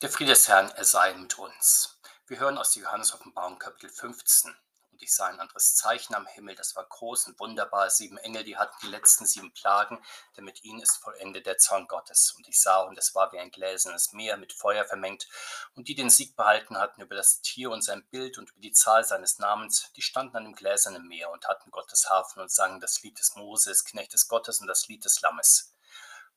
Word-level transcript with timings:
Der 0.00 0.08
Friede 0.08 0.30
des 0.30 0.46
Herrn, 0.46 0.70
er 0.76 0.84
sei 0.84 1.12
mit 1.14 1.36
uns. 1.40 1.98
Wir 2.28 2.38
hören 2.38 2.56
aus 2.56 2.70
der 2.70 2.84
Johannes-Offenbarung 2.84 3.58
Kapitel 3.58 3.90
15. 3.90 4.54
Und 4.92 5.02
ich 5.02 5.12
sah 5.12 5.26
ein 5.26 5.40
anderes 5.40 5.74
Zeichen 5.74 6.14
am 6.14 6.24
Himmel, 6.24 6.54
das 6.54 6.76
war 6.76 6.84
groß 6.84 7.26
und 7.26 7.40
wunderbar. 7.40 7.90
Sieben 7.90 8.16
Engel, 8.16 8.44
die 8.44 8.56
hatten 8.56 8.76
die 8.80 8.92
letzten 8.92 9.26
sieben 9.26 9.52
Plagen, 9.52 10.00
denn 10.36 10.44
mit 10.44 10.62
ihnen 10.62 10.80
ist 10.80 10.98
vollendet 10.98 11.46
der 11.46 11.58
Zorn 11.58 11.88
Gottes. 11.88 12.30
Und 12.36 12.46
ich 12.46 12.60
sah, 12.60 12.82
und 12.82 12.96
es 12.96 13.16
war 13.16 13.32
wie 13.32 13.40
ein 13.40 13.50
gläsernes 13.50 14.12
Meer 14.12 14.36
mit 14.36 14.52
Feuer 14.52 14.84
vermengt. 14.84 15.26
Und 15.74 15.88
die 15.88 15.96
den 15.96 16.10
Sieg 16.10 16.36
behalten 16.36 16.78
hatten 16.78 17.02
über 17.02 17.16
das 17.16 17.40
Tier 17.40 17.72
und 17.72 17.82
sein 17.82 18.06
Bild 18.06 18.38
und 18.38 18.50
über 18.50 18.60
die 18.60 18.70
Zahl 18.70 19.02
seines 19.02 19.40
Namens, 19.40 19.90
die 19.96 20.02
standen 20.02 20.36
an 20.36 20.44
dem 20.44 20.54
gläsernen 20.54 21.08
Meer 21.08 21.32
und 21.32 21.48
hatten 21.48 21.72
Gottes 21.72 22.08
Hafen 22.08 22.40
und 22.40 22.52
sangen 22.52 22.78
das 22.78 23.02
Lied 23.02 23.18
des 23.18 23.34
Moses, 23.34 23.84
Knechtes 23.84 24.28
Gottes 24.28 24.60
und 24.60 24.68
das 24.68 24.86
Lied 24.86 25.04
des 25.04 25.20
Lammes. 25.22 25.74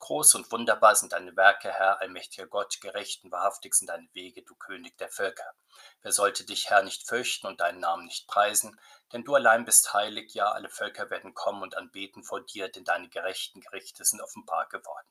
Groß 0.01 0.33
und 0.33 0.51
wunderbar 0.51 0.95
sind 0.95 1.13
deine 1.13 1.35
Werke, 1.35 1.71
Herr, 1.71 2.01
allmächtiger 2.01 2.47
Gott, 2.47 2.81
gerecht 2.81 3.23
und 3.23 3.31
wahrhaftig 3.31 3.75
sind 3.75 3.87
deine 3.87 4.09
Wege, 4.13 4.41
du 4.41 4.55
König 4.55 4.97
der 4.97 5.09
Völker. 5.09 5.53
Wer 6.01 6.11
sollte 6.11 6.43
dich, 6.43 6.71
Herr, 6.71 6.81
nicht 6.81 7.07
fürchten 7.07 7.45
und 7.45 7.61
deinen 7.61 7.81
Namen 7.81 8.05
nicht 8.05 8.27
preisen? 8.27 8.79
Denn 9.13 9.23
du 9.23 9.35
allein 9.35 9.63
bist 9.63 9.93
heilig, 9.93 10.33
ja, 10.33 10.51
alle 10.51 10.69
Völker 10.69 11.11
werden 11.11 11.35
kommen 11.35 11.61
und 11.61 11.77
anbeten 11.77 12.23
vor 12.23 12.41
dir, 12.41 12.67
denn 12.67 12.83
deine 12.83 13.09
gerechten 13.09 13.61
Gerichte 13.61 14.03
sind 14.03 14.21
offenbar 14.21 14.67
geworden. 14.69 15.07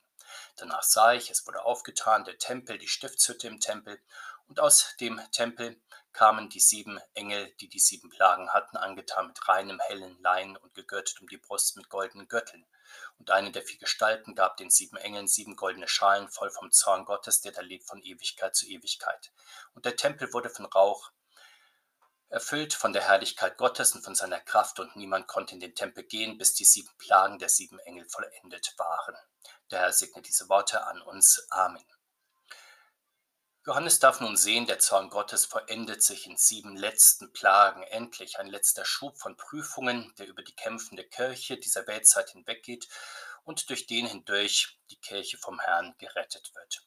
Danach 0.57 0.83
sah 0.83 1.13
ich, 1.13 1.31
es 1.31 1.47
wurde 1.47 1.65
aufgetan, 1.65 2.25
der 2.25 2.39
Tempel, 2.39 2.77
die 2.77 2.89
Stiftshütte 2.89 3.47
im 3.47 3.61
Tempel, 3.61 4.03
und 4.49 4.59
aus 4.59 4.97
dem 4.99 5.21
Tempel 5.31 5.81
kamen 6.13 6.49
die 6.49 6.59
sieben 6.59 6.99
Engel, 7.15 7.55
die 7.61 7.69
die 7.69 7.79
sieben 7.79 8.11
Plagen 8.11 8.51
hatten, 8.51 8.77
angetan 8.77 9.29
mit 9.29 9.49
reinem 9.49 9.79
hellen 9.79 10.21
Lein 10.21 10.57
und 10.57 10.75
gegürtet 10.75 11.21
um 11.21 11.29
die 11.29 11.39
Brust 11.39 11.77
mit 11.77 11.89
goldenen 11.89 12.27
Gürteln. 12.27 12.67
Und 13.21 13.31
eine 13.31 13.53
der 13.53 13.63
vier 13.63 13.79
Gestalten 13.79 14.35
gab 14.35 14.57
den 14.57 14.71
sieben 14.71 14.97
Engeln 14.97 15.29
sieben 15.29 15.55
goldene 15.55 15.87
Schalen 15.87 16.31
voll 16.31 16.51
vom 16.51 16.73
Zorn 16.73 17.05
Gottes, 17.05 17.43
der 17.43 17.53
da 17.53 17.61
lebt 17.61 17.87
von 17.87 18.03
Ewigkeit 18.03 18.57
zu 18.57 18.67
Ewigkeit. 18.67 19.31
Und 19.75 19.85
der 19.85 19.95
Tempel 19.95 20.33
wurde 20.33 20.49
von 20.49 20.65
Rauch 20.65 21.13
erfüllt 22.31 22.73
von 22.73 22.95
der 22.95 23.03
Herrlichkeit 23.03 23.59
Gottes 23.59 23.95
und 23.95 24.05
von 24.05 24.15
seiner 24.15 24.41
Kraft, 24.41 24.81
und 24.81 24.97
niemand 24.97 25.27
konnte 25.27 25.53
in 25.53 25.61
den 25.61 25.75
Tempel 25.75 26.05
gehen, 26.05 26.39
bis 26.39 26.55
die 26.55 26.65
sieben 26.65 26.97
Plagen 26.97 27.39
der 27.39 27.51
sieben 27.51 27.79
Engel 27.81 28.09
vollendet 28.09 28.73
waren. 28.79 29.17
Der 29.71 29.81
Herr 29.81 29.93
segne 29.93 30.23
diese 30.23 30.49
Worte 30.49 30.87
an 30.87 31.03
uns. 31.03 31.47
Amen. 31.51 31.85
Johannes 33.71 34.01
darf 34.01 34.21
nun 34.21 34.37
sehen, 34.37 34.67
der 34.67 34.81
Zorn 34.81 35.11
Gottes 35.11 35.47
vollendet 35.47 36.03
sich 36.03 36.27
in 36.27 36.37
sieben 36.37 36.77
letzten 36.77 37.33
Plagen. 37.33 37.85
Endlich 37.85 38.41
ein 38.41 38.49
letzter 38.49 38.85
Schub 38.85 39.17
von 39.17 39.37
Prüfungen, 39.37 40.13
der 40.19 40.27
über 40.27 40.43
die 40.43 40.57
kämpfende 40.57 41.05
Kirche 41.05 41.57
dieser 41.57 41.87
Weltzeit 41.87 42.31
hinweggeht 42.31 42.89
und 43.45 43.71
durch 43.71 43.87
den 43.87 44.07
hindurch 44.07 44.81
die 44.91 44.99
Kirche 44.99 45.39
vom 45.39 45.61
Herrn 45.61 45.95
gerettet 45.99 46.51
wird. 46.57 46.85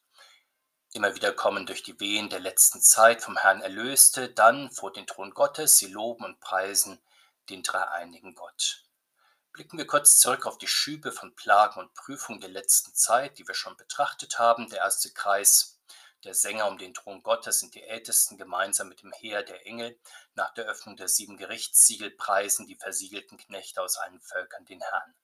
Immer 0.92 1.14
wieder 1.14 1.32
kommen 1.32 1.64
durch 1.64 1.82
die 1.82 1.98
Wehen 2.00 2.28
der 2.28 2.40
letzten 2.40 2.82
Zeit 2.82 3.22
vom 3.22 3.38
Herrn 3.38 3.62
Erlöste, 3.62 4.28
dann 4.28 4.70
vor 4.70 4.92
den 4.92 5.06
Thron 5.06 5.30
Gottes, 5.30 5.78
sie 5.78 5.88
loben 5.88 6.26
und 6.26 6.38
preisen 6.38 7.02
den 7.48 7.62
dreieinigen 7.62 8.34
Gott. 8.34 8.84
Blicken 9.54 9.78
wir 9.78 9.86
kurz 9.86 10.18
zurück 10.18 10.44
auf 10.44 10.58
die 10.58 10.68
Schübe 10.68 11.12
von 11.12 11.34
Plagen 11.34 11.80
und 11.80 11.94
Prüfungen 11.94 12.42
der 12.42 12.50
letzten 12.50 12.92
Zeit, 12.92 13.38
die 13.38 13.48
wir 13.48 13.54
schon 13.54 13.74
betrachtet 13.78 14.38
haben. 14.38 14.68
Der 14.68 14.80
erste 14.80 15.10
Kreis 15.14 15.73
der 16.24 16.34
Sänger 16.34 16.68
um 16.68 16.78
den 16.78 16.94
Thron 16.94 17.22
Gottes 17.22 17.60
sind 17.60 17.74
die 17.74 17.82
Ältesten 17.82 18.38
gemeinsam 18.38 18.88
mit 18.88 19.02
dem 19.02 19.12
Heer 19.12 19.42
der 19.42 19.66
Engel. 19.66 19.98
Nach 20.34 20.54
der 20.54 20.64
Öffnung 20.64 20.96
der 20.96 21.08
sieben 21.08 21.36
Gerichtssiegel 21.36 22.10
preisen 22.10 22.66
die 22.66 22.76
versiegelten 22.76 23.36
Knechte 23.36 23.82
aus 23.82 23.98
allen 23.98 24.20
Völkern 24.20 24.64
den 24.64 24.80
Herrn. 24.80 25.14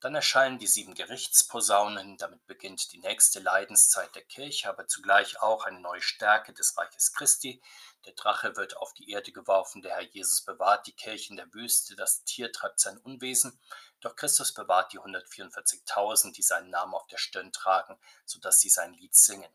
Dann 0.00 0.16
erscheinen 0.16 0.58
die 0.58 0.66
sieben 0.66 0.94
Gerichtsposaunen, 0.94 2.16
damit 2.16 2.44
beginnt 2.46 2.92
die 2.92 2.98
nächste 2.98 3.38
Leidenszeit 3.38 4.12
der 4.16 4.24
Kirche, 4.24 4.68
aber 4.68 4.88
zugleich 4.88 5.40
auch 5.40 5.64
eine 5.64 5.78
neue 5.78 6.02
Stärke 6.02 6.52
des 6.52 6.76
Reiches 6.76 7.12
Christi. 7.12 7.62
Der 8.04 8.14
Drache 8.14 8.56
wird 8.56 8.76
auf 8.78 8.92
die 8.94 9.10
Erde 9.10 9.30
geworfen, 9.30 9.80
der 9.80 9.94
Herr 9.94 10.02
Jesus 10.02 10.42
bewahrt 10.44 10.88
die 10.88 10.96
Kirche 10.96 11.30
in 11.30 11.36
der 11.36 11.54
Wüste, 11.54 11.94
das 11.94 12.24
Tier 12.24 12.50
treibt 12.50 12.80
sein 12.80 12.98
Unwesen, 12.98 13.60
doch 14.00 14.16
Christus 14.16 14.52
bewahrt 14.52 14.92
die 14.92 14.98
144.000, 14.98 16.32
die 16.32 16.42
seinen 16.42 16.70
Namen 16.70 16.94
auf 16.94 17.06
der 17.06 17.18
Stirn 17.18 17.52
tragen, 17.52 17.96
sodass 18.24 18.58
sie 18.58 18.70
sein 18.70 18.94
Lied 18.94 19.14
singen. 19.14 19.54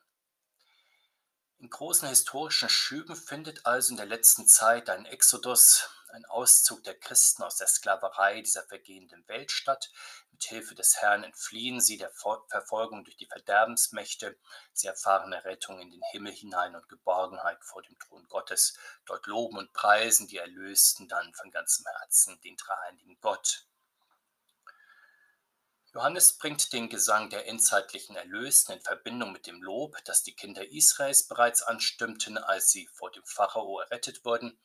In 1.60 1.72
großen 1.72 2.08
historischen 2.08 2.70
Schüben 2.70 3.16
findet 3.16 3.66
also 3.66 3.90
in 3.90 3.98
der 3.98 4.06
letzten 4.06 4.48
Zeit 4.48 4.92
ein 4.92 5.06
Exodus, 5.06 5.90
ein 6.10 6.24
Auszug 6.26 6.84
der 6.84 6.94
Christen 6.94 7.42
aus 7.42 7.56
der 7.58 7.66
Sklaverei 7.66 8.42
dieser 8.42 8.62
vergehenden 8.68 9.28
Welt 9.28 9.52
statt. 9.52 9.92
Mit 10.32 10.44
Hilfe 10.44 10.76
des 10.76 10.98
Herrn 10.98 11.24
entfliehen 11.24 11.82
sie 11.82 11.98
der 11.98 12.12
Verfolgung 12.12 13.04
durch 13.04 13.18
die 13.18 13.26
Verderbensmächte. 13.26 14.38
Sie 14.72 14.86
erfahren 14.86 15.34
Errettung 15.34 15.80
in 15.80 15.90
den 15.90 16.04
Himmel 16.12 16.32
hinein 16.32 16.76
und 16.76 16.88
Geborgenheit 16.90 17.64
vor 17.64 17.82
dem 17.82 17.98
Thron 17.98 18.28
Gottes. 18.28 18.78
Dort 19.08 19.26
loben 19.26 19.58
und 19.58 19.74
preisen 19.74 20.28
die 20.28 20.38
Erlösten 20.38 21.08
dann 21.08 21.34
von 21.34 21.50
ganzem 21.50 21.88
Herzen 22.00 22.40
den 22.42 22.56
dreieinigen 22.56 23.18
Gott. 23.20 23.68
Johannes 25.98 26.38
bringt 26.38 26.74
den 26.74 26.90
Gesang 26.90 27.32
der 27.32 27.48
endzeitlichen 27.48 28.16
Erlösten 28.16 28.76
in 28.76 28.82
Verbindung 28.82 29.32
mit 29.32 29.48
dem 29.48 29.64
Lob, 29.64 29.98
das 30.06 30.22
die 30.22 30.36
Kinder 30.36 30.64
Israels 30.64 31.28
bereits 31.28 31.64
anstimmten, 31.64 32.38
als 32.38 32.70
sie 32.70 32.88
vor 32.94 33.10
dem 33.10 33.26
Pharao 33.26 33.80
errettet 33.80 34.24
wurden. 34.24 34.60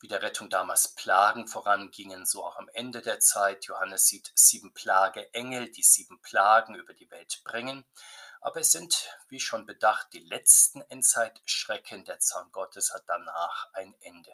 Wie 0.00 0.08
der 0.08 0.22
Rettung 0.22 0.50
damals 0.50 0.96
Plagen 0.96 1.46
vorangingen, 1.46 2.26
so 2.26 2.44
auch 2.44 2.56
am 2.56 2.68
Ende 2.74 3.00
der 3.00 3.20
Zeit. 3.20 3.66
Johannes 3.66 4.08
sieht 4.08 4.32
sieben 4.34 4.74
Plage 4.74 5.32
Engel, 5.34 5.70
die 5.70 5.84
sieben 5.84 6.20
Plagen 6.20 6.74
über 6.74 6.94
die 6.94 7.12
Welt 7.12 7.42
bringen. 7.44 7.84
Aber 8.40 8.58
es 8.58 8.72
sind, 8.72 9.08
wie 9.28 9.38
schon 9.38 9.66
bedacht, 9.66 10.08
die 10.14 10.18
letzten 10.18 10.80
Endzeitschrecken. 10.80 12.04
Der 12.06 12.18
Zorn 12.18 12.50
Gottes 12.50 12.92
hat 12.92 13.04
danach 13.06 13.72
ein 13.72 13.94
Ende. 14.00 14.32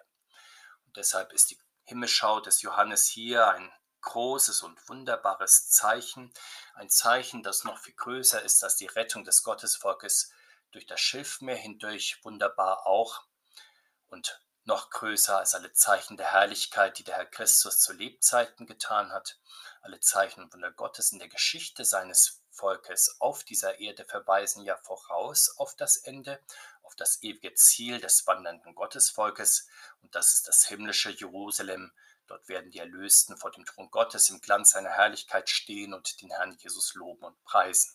Und 0.87 0.97
deshalb 0.97 1.35
ist 1.35 1.51
die 1.51 1.59
Himmelschau 1.85 2.41
des 2.41 2.63
Johannes 2.63 3.07
hier 3.07 3.49
ein 3.49 3.71
großes 4.03 4.63
und 4.63 4.89
wunderbares 4.89 5.71
Zeichen, 5.71 6.33
ein 6.75 6.91
Zeichen, 6.91 7.43
das 7.43 7.65
noch 7.65 7.79
viel 7.79 7.95
größer 7.95 8.43
ist 8.43 8.63
als 8.63 8.77
die 8.77 8.87
Rettung 8.87 9.25
des 9.25 9.43
Gottesvolkes. 9.43 10.33
Durch 10.73 10.87
das 10.87 11.01
Schilfmeer 11.01 11.57
hindurch, 11.57 12.25
wunderbar 12.25 12.87
auch. 12.87 13.25
Und 14.09 14.43
noch 14.65 14.91
größer 14.91 15.39
als 15.39 15.55
alle 15.55 15.73
Zeichen 15.73 16.17
der 16.17 16.33
Herrlichkeit, 16.33 16.99
die 16.99 17.05
der 17.05 17.17
Herr 17.17 17.27
Christus 17.27 17.81
zu 17.81 17.93
Lebzeiten 17.93 18.67
getan 18.67 19.11
hat. 19.13 19.39
Alle 19.81 19.99
Zeichen 19.99 20.45
und 20.45 20.55
Wunder 20.55 20.71
Gottes 20.71 21.13
in 21.13 21.19
der 21.19 21.29
Geschichte 21.29 21.85
seines 21.85 22.43
Volkes 22.51 23.17
auf 23.19 23.43
dieser 23.45 23.81
Erde 23.81 24.05
verweisen 24.05 24.65
ja 24.65 24.77
voraus 24.77 25.57
auf 25.57 25.75
das 25.75 25.97
Ende, 25.97 26.41
auf 26.83 26.95
das 26.95 27.23
ewige 27.23 27.55
Ziel 27.55 27.99
des 28.01 28.27
wandernden 28.27 28.75
Gottesvolkes, 28.75 29.67
und 30.03 30.15
das 30.15 30.35
ist 30.35 30.47
das 30.49 30.67
himmlische 30.67 31.11
Jerusalem, 31.11 31.93
Dort 32.33 32.49
werden 32.49 32.71
die 32.71 32.79
Erlösten 32.79 33.37
vor 33.37 33.51
dem 33.51 33.67
Thron 33.67 33.91
Gottes 33.91 34.31
im 34.31 34.41
Glanz 34.41 34.71
seiner 34.71 34.89
Herrlichkeit 34.89 35.51
stehen 35.51 35.93
und 35.93 36.23
den 36.23 36.31
Herrn 36.31 36.57
Jesus 36.59 36.95
loben 36.95 37.25
und 37.25 37.45
preisen. 37.45 37.95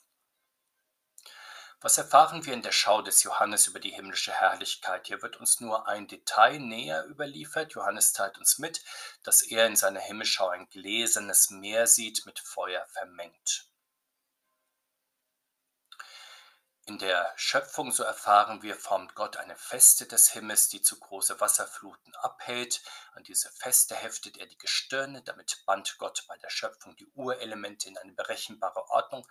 Was 1.82 1.98
erfahren 1.98 2.46
wir 2.46 2.54
in 2.54 2.62
der 2.62 2.72
Schau 2.72 3.02
des 3.02 3.24
Johannes 3.24 3.66
über 3.66 3.80
die 3.80 3.90
himmlische 3.90 4.32
Herrlichkeit? 4.32 5.08
Hier 5.08 5.24
wird 5.24 5.38
uns 5.38 5.60
nur 5.60 5.88
ein 5.88 6.08
Detail 6.08 6.60
näher 6.60 7.08
überliefert. 7.08 7.74
Johannes 7.74 8.14
teilt 8.14 8.38
uns 8.38 8.60
mit, 8.60 8.84
dass 9.24 9.42
er 9.42 9.66
in 9.66 9.76
seiner 9.76 10.02
Himmelschau 10.02 10.50
ein 10.50 10.70
gläsernes 10.70 11.50
Meer 11.50 11.88
sieht, 11.88 12.28
mit 12.28 12.38
Feuer 12.38 12.86
vermengt. 12.90 13.68
In 16.88 17.00
der 17.00 17.34
Schöpfung, 17.36 17.92
so 17.92 18.04
erfahren 18.04 18.62
wir, 18.62 18.74
formt 18.78 19.14
Gott 19.14 19.36
eine 19.36 19.58
Feste 19.58 20.06
des 20.06 20.30
Himmels, 20.30 20.70
die 20.70 20.82
zu 20.82 20.98
große 20.98 21.42
Wasserfluten 21.42 22.16
abhält. 22.16 22.82
An 23.12 23.26
diese 23.26 23.52
Feste 23.52 23.94
heftet 23.94 24.38
er 24.38 24.46
die 24.46 24.58
Gestirne, 24.58 25.22
damit 25.22 25.66
band 25.66 25.98
Gott 25.98 26.24
bei 26.30 26.38
der 26.38 26.50
Schöpfung 26.50 26.96
die 26.96 27.08
Urelemente 27.08 27.90
in 27.90 27.98
eine 27.98 28.14
berechenbare 28.14 28.90
Ordnung, 28.90 29.28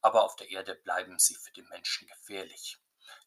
aber 0.00 0.24
auf 0.24 0.34
der 0.34 0.50
Erde 0.50 0.74
bleiben 0.74 1.20
sie 1.20 1.36
für 1.36 1.52
den 1.52 1.68
Menschen 1.68 2.08
gefährlich. 2.08 2.76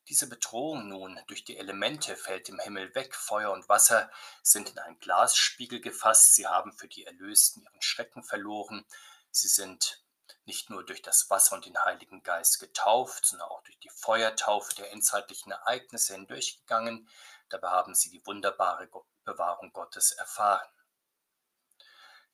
Diese 0.10 0.28
Bedrohung 0.28 0.90
nun 0.90 1.18
durch 1.28 1.46
die 1.46 1.56
Elemente 1.56 2.18
fällt 2.18 2.50
im 2.50 2.60
Himmel 2.60 2.94
weg, 2.96 3.16
Feuer 3.16 3.54
und 3.54 3.70
Wasser 3.70 4.12
sind 4.44 4.72
in 4.72 4.80
einen 4.80 5.00
Glasspiegel 5.00 5.80
gefasst, 5.80 6.36
sie 6.36 6.48
haben 6.48 6.74
für 6.74 6.90
die 6.90 7.06
Erlösten 7.06 7.64
ihren 7.64 7.82
Schrecken 7.82 8.26
verloren, 8.26 8.86
sie 9.32 9.48
sind 9.48 10.04
nicht 10.50 10.72
nur 10.72 10.84
durch 10.84 11.04
das 11.04 11.30
Wasser 11.30 11.56
und 11.56 11.68
den 11.68 11.78
Heiligen 11.78 12.24
Geist 12.24 12.60
getauft, 12.60 13.24
sondern 13.24 13.50
auch 13.50 13.62
durch 13.62 13.78
die 13.82 13.92
Feuertaufe 13.92 14.74
der 14.74 14.92
endzeitlichen 14.92 15.52
Ereignisse 15.52 16.16
hindurchgegangen. 16.16 17.08
Dabei 17.50 17.70
haben 17.70 17.94
sie 17.94 18.10
die 18.10 18.26
wunderbare 18.26 18.90
Bewahrung 19.26 19.72
Gottes 19.74 20.12
erfahren. 20.12 20.68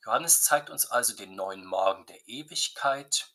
Johannes 0.06 0.44
zeigt 0.44 0.70
uns 0.70 0.86
also 0.86 1.14
den 1.14 1.36
neuen 1.36 1.66
Morgen 1.66 2.06
der 2.06 2.26
Ewigkeit. 2.26 3.28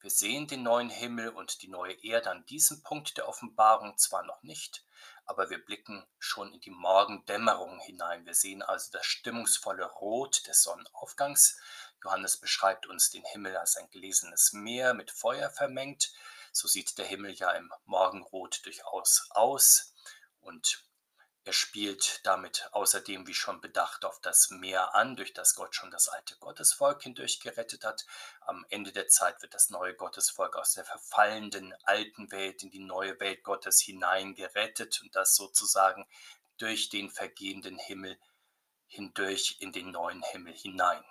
Wir 0.00 0.10
sehen 0.10 0.46
den 0.46 0.62
neuen 0.62 0.90
Himmel 0.90 1.30
und 1.30 1.62
die 1.62 1.68
neue 1.68 1.94
Erde 2.04 2.30
an 2.30 2.46
diesem 2.46 2.84
Punkt 2.84 3.16
der 3.16 3.26
Offenbarung 3.26 3.98
zwar 3.98 4.22
noch 4.22 4.44
nicht, 4.44 4.84
aber 5.24 5.50
wir 5.50 5.58
blicken 5.64 6.06
schon 6.20 6.52
in 6.54 6.60
die 6.60 6.70
Morgendämmerung 6.70 7.80
hinein. 7.80 8.24
Wir 8.24 8.34
sehen 8.34 8.62
also 8.62 8.92
das 8.92 9.04
stimmungsvolle 9.04 9.84
Rot 9.84 10.46
des 10.46 10.62
Sonnenaufgangs. 10.62 11.58
Johannes 12.02 12.38
beschreibt 12.38 12.86
uns 12.86 13.10
den 13.10 13.24
Himmel 13.24 13.56
als 13.56 13.76
ein 13.76 13.88
gläsernes 13.90 14.52
Meer 14.52 14.94
mit 14.94 15.10
Feuer 15.10 15.50
vermengt. 15.50 16.12
So 16.52 16.68
sieht 16.68 16.96
der 16.98 17.06
Himmel 17.06 17.32
ja 17.32 17.50
im 17.50 17.72
Morgenrot 17.84 18.60
durchaus 18.64 19.26
aus 19.30 19.94
und 20.40 20.84
er 21.48 21.54
spielt 21.54 22.20
damit 22.26 22.68
außerdem, 22.72 23.26
wie 23.26 23.32
schon 23.32 23.62
bedacht, 23.62 24.04
auf 24.04 24.20
das 24.20 24.50
Meer 24.50 24.94
an, 24.94 25.16
durch 25.16 25.32
das 25.32 25.54
Gott 25.54 25.74
schon 25.74 25.90
das 25.90 26.08
alte 26.08 26.36
Gottesvolk 26.36 27.02
hindurch 27.02 27.40
gerettet 27.40 27.84
hat. 27.84 28.04
Am 28.42 28.66
Ende 28.68 28.92
der 28.92 29.08
Zeit 29.08 29.40
wird 29.40 29.54
das 29.54 29.70
neue 29.70 29.94
Gottesvolk 29.94 30.56
aus 30.56 30.74
der 30.74 30.84
verfallenden 30.84 31.74
alten 31.84 32.30
Welt 32.32 32.62
in 32.62 32.70
die 32.70 32.84
neue 32.84 33.18
Welt 33.18 33.44
Gottes 33.44 33.80
hinein 33.80 34.34
gerettet 34.34 35.00
und 35.00 35.16
das 35.16 35.34
sozusagen 35.36 36.06
durch 36.58 36.90
den 36.90 37.08
vergehenden 37.08 37.78
Himmel 37.78 38.18
hindurch 38.86 39.56
in 39.60 39.72
den 39.72 39.90
neuen 39.90 40.22
Himmel 40.22 40.52
hinein. 40.52 41.02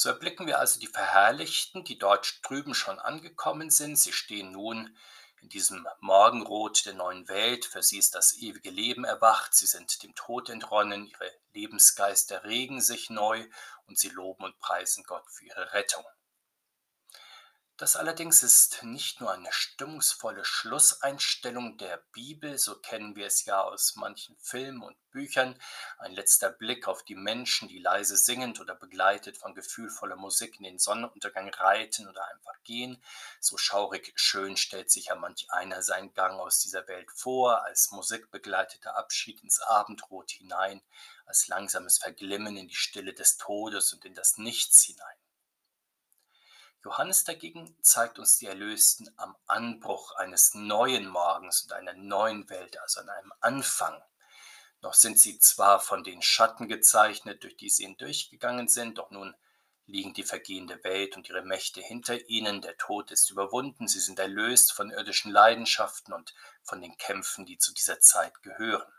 So 0.00 0.08
erblicken 0.08 0.46
wir 0.46 0.58
also 0.58 0.80
die 0.80 0.86
Verherrlichten, 0.86 1.84
die 1.84 1.98
dort 1.98 2.40
drüben 2.42 2.72
schon 2.72 2.98
angekommen 2.98 3.68
sind. 3.68 3.98
Sie 3.98 4.14
stehen 4.14 4.50
nun 4.50 4.96
in 5.42 5.50
diesem 5.50 5.86
Morgenrot 6.00 6.86
der 6.86 6.94
neuen 6.94 7.28
Welt. 7.28 7.66
Für 7.66 7.82
sie 7.82 7.98
ist 7.98 8.14
das 8.14 8.32
ewige 8.38 8.70
Leben 8.70 9.04
erwacht. 9.04 9.52
Sie 9.54 9.66
sind 9.66 10.02
dem 10.02 10.14
Tod 10.14 10.48
entronnen. 10.48 11.06
Ihre 11.06 11.30
Lebensgeister 11.52 12.44
regen 12.44 12.80
sich 12.80 13.10
neu 13.10 13.46
und 13.88 13.98
sie 13.98 14.08
loben 14.08 14.44
und 14.44 14.58
preisen 14.58 15.04
Gott 15.04 15.30
für 15.30 15.44
ihre 15.44 15.74
Rettung. 15.74 16.06
Das 17.80 17.96
allerdings 17.96 18.42
ist 18.42 18.82
nicht 18.82 19.22
nur 19.22 19.32
eine 19.32 19.50
stimmungsvolle 19.50 20.44
Schlusseinstellung 20.44 21.78
der 21.78 21.96
Bibel, 22.12 22.58
so 22.58 22.78
kennen 22.78 23.16
wir 23.16 23.26
es 23.26 23.46
ja 23.46 23.62
aus 23.62 23.96
manchen 23.96 24.36
Filmen 24.36 24.82
und 24.82 24.98
Büchern, 25.10 25.58
ein 25.96 26.12
letzter 26.12 26.50
Blick 26.50 26.86
auf 26.88 27.02
die 27.04 27.14
Menschen, 27.14 27.68
die 27.68 27.78
leise 27.78 28.18
singend 28.18 28.60
oder 28.60 28.74
begleitet 28.74 29.38
von 29.38 29.54
gefühlvoller 29.54 30.16
Musik 30.16 30.58
in 30.58 30.64
den 30.64 30.78
Sonnenuntergang 30.78 31.48
reiten 31.54 32.06
oder 32.06 32.22
einfach 32.26 32.62
gehen. 32.64 33.02
So 33.40 33.56
schaurig 33.56 34.12
schön 34.14 34.58
stellt 34.58 34.90
sich 34.90 35.06
ja 35.06 35.14
manch 35.14 35.50
einer 35.50 35.80
seinen 35.80 36.12
Gang 36.12 36.38
aus 36.38 36.58
dieser 36.58 36.86
Welt 36.86 37.10
vor, 37.10 37.64
als 37.64 37.92
musikbegleiteter 37.92 38.94
Abschied 38.98 39.42
ins 39.42 39.58
Abendrot 39.58 40.32
hinein, 40.32 40.82
als 41.24 41.48
langsames 41.48 41.96
Verglimmen 41.96 42.58
in 42.58 42.68
die 42.68 42.74
Stille 42.74 43.14
des 43.14 43.38
Todes 43.38 43.94
und 43.94 44.04
in 44.04 44.12
das 44.12 44.36
Nichts 44.36 44.82
hinein. 44.82 45.19
Johannes 46.82 47.24
dagegen 47.24 47.76
zeigt 47.82 48.18
uns 48.18 48.38
die 48.38 48.46
Erlösten 48.46 49.10
am 49.18 49.36
Anbruch 49.46 50.16
eines 50.16 50.54
neuen 50.54 51.06
Morgens 51.08 51.62
und 51.62 51.72
einer 51.72 51.92
neuen 51.92 52.48
Welt, 52.48 52.80
also 52.80 53.00
an 53.00 53.10
einem 53.10 53.32
Anfang. 53.40 54.02
Noch 54.80 54.94
sind 54.94 55.18
sie 55.18 55.38
zwar 55.38 55.80
von 55.80 56.04
den 56.04 56.22
Schatten 56.22 56.68
gezeichnet, 56.68 57.42
durch 57.42 57.56
die 57.58 57.68
sie 57.68 57.84
hindurchgegangen 57.84 58.66
sind, 58.66 58.96
doch 58.96 59.10
nun 59.10 59.34
liegen 59.84 60.14
die 60.14 60.22
vergehende 60.22 60.82
Welt 60.82 61.16
und 61.16 61.28
ihre 61.28 61.42
Mächte 61.42 61.82
hinter 61.82 62.28
ihnen, 62.28 62.62
der 62.62 62.78
Tod 62.78 63.10
ist 63.10 63.30
überwunden, 63.30 63.86
sie 63.86 64.00
sind 64.00 64.18
erlöst 64.18 64.72
von 64.72 64.90
irdischen 64.90 65.32
Leidenschaften 65.32 66.14
und 66.14 66.34
von 66.62 66.80
den 66.80 66.96
Kämpfen, 66.96 67.44
die 67.44 67.58
zu 67.58 67.74
dieser 67.74 68.00
Zeit 68.00 68.42
gehören. 68.42 68.90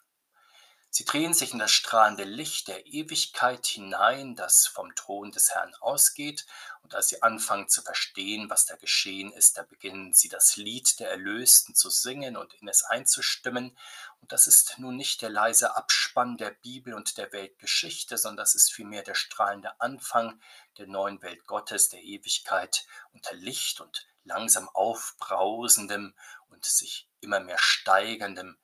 Sie 0.94 1.06
drehen 1.06 1.34
sich 1.34 1.54
in 1.54 1.60
das 1.60 1.72
strahlende 1.72 2.26
Licht 2.26 2.68
der 2.68 2.86
Ewigkeit 2.86 3.66
hinein, 3.66 4.36
das 4.36 4.68
vom 4.68 4.94
Thron 4.94 5.32
des 5.32 5.52
Herrn 5.52 5.74
ausgeht, 5.76 6.46
und 6.82 6.94
als 6.94 7.08
sie 7.08 7.24
anfangen 7.24 7.70
zu 7.70 7.82
verstehen, 7.82 8.50
was 8.50 8.66
da 8.66 8.76
geschehen 8.76 9.32
ist, 9.32 9.58
da 9.58 9.64
beginnen 9.64 10.14
sie 10.14 10.28
das 10.28 10.58
Lied 10.58 11.00
der 11.00 11.10
Erlösten 11.10 11.76
zu 11.76 11.90
singen 11.90 12.36
und 12.36 12.54
in 12.56 12.68
es 12.68 12.84
einzustimmen, 12.84 13.78
und 14.20 14.34
das 14.34 14.48
ist 14.48 14.80
nun 14.80 14.98
nicht 14.98 15.22
der 15.22 15.30
leise 15.30 15.78
Abspann 15.78 16.36
der 16.36 16.52
Bibel 16.52 16.94
und 16.94 17.18
der 17.18 17.32
Weltgeschichte, 17.32 18.18
sondern 18.18 18.44
das 18.44 18.56
ist 18.56 18.74
vielmehr 18.74 19.04
der 19.04 19.16
strahlende 19.16 19.80
Anfang 19.80 20.42
der 20.78 20.88
neuen 20.88 21.22
Welt 21.22 21.46
Gottes, 21.46 21.88
der 21.88 22.04
Ewigkeit 22.04 22.86
unter 23.14 23.34
Licht 23.34 23.80
und 23.80 24.10
langsam 24.26 24.68
aufbrausendem 24.68 26.14
und 26.50 26.66
sich 26.66 27.08
immer 27.22 27.40
mehr 27.40 27.60
steigerndem 27.60 28.58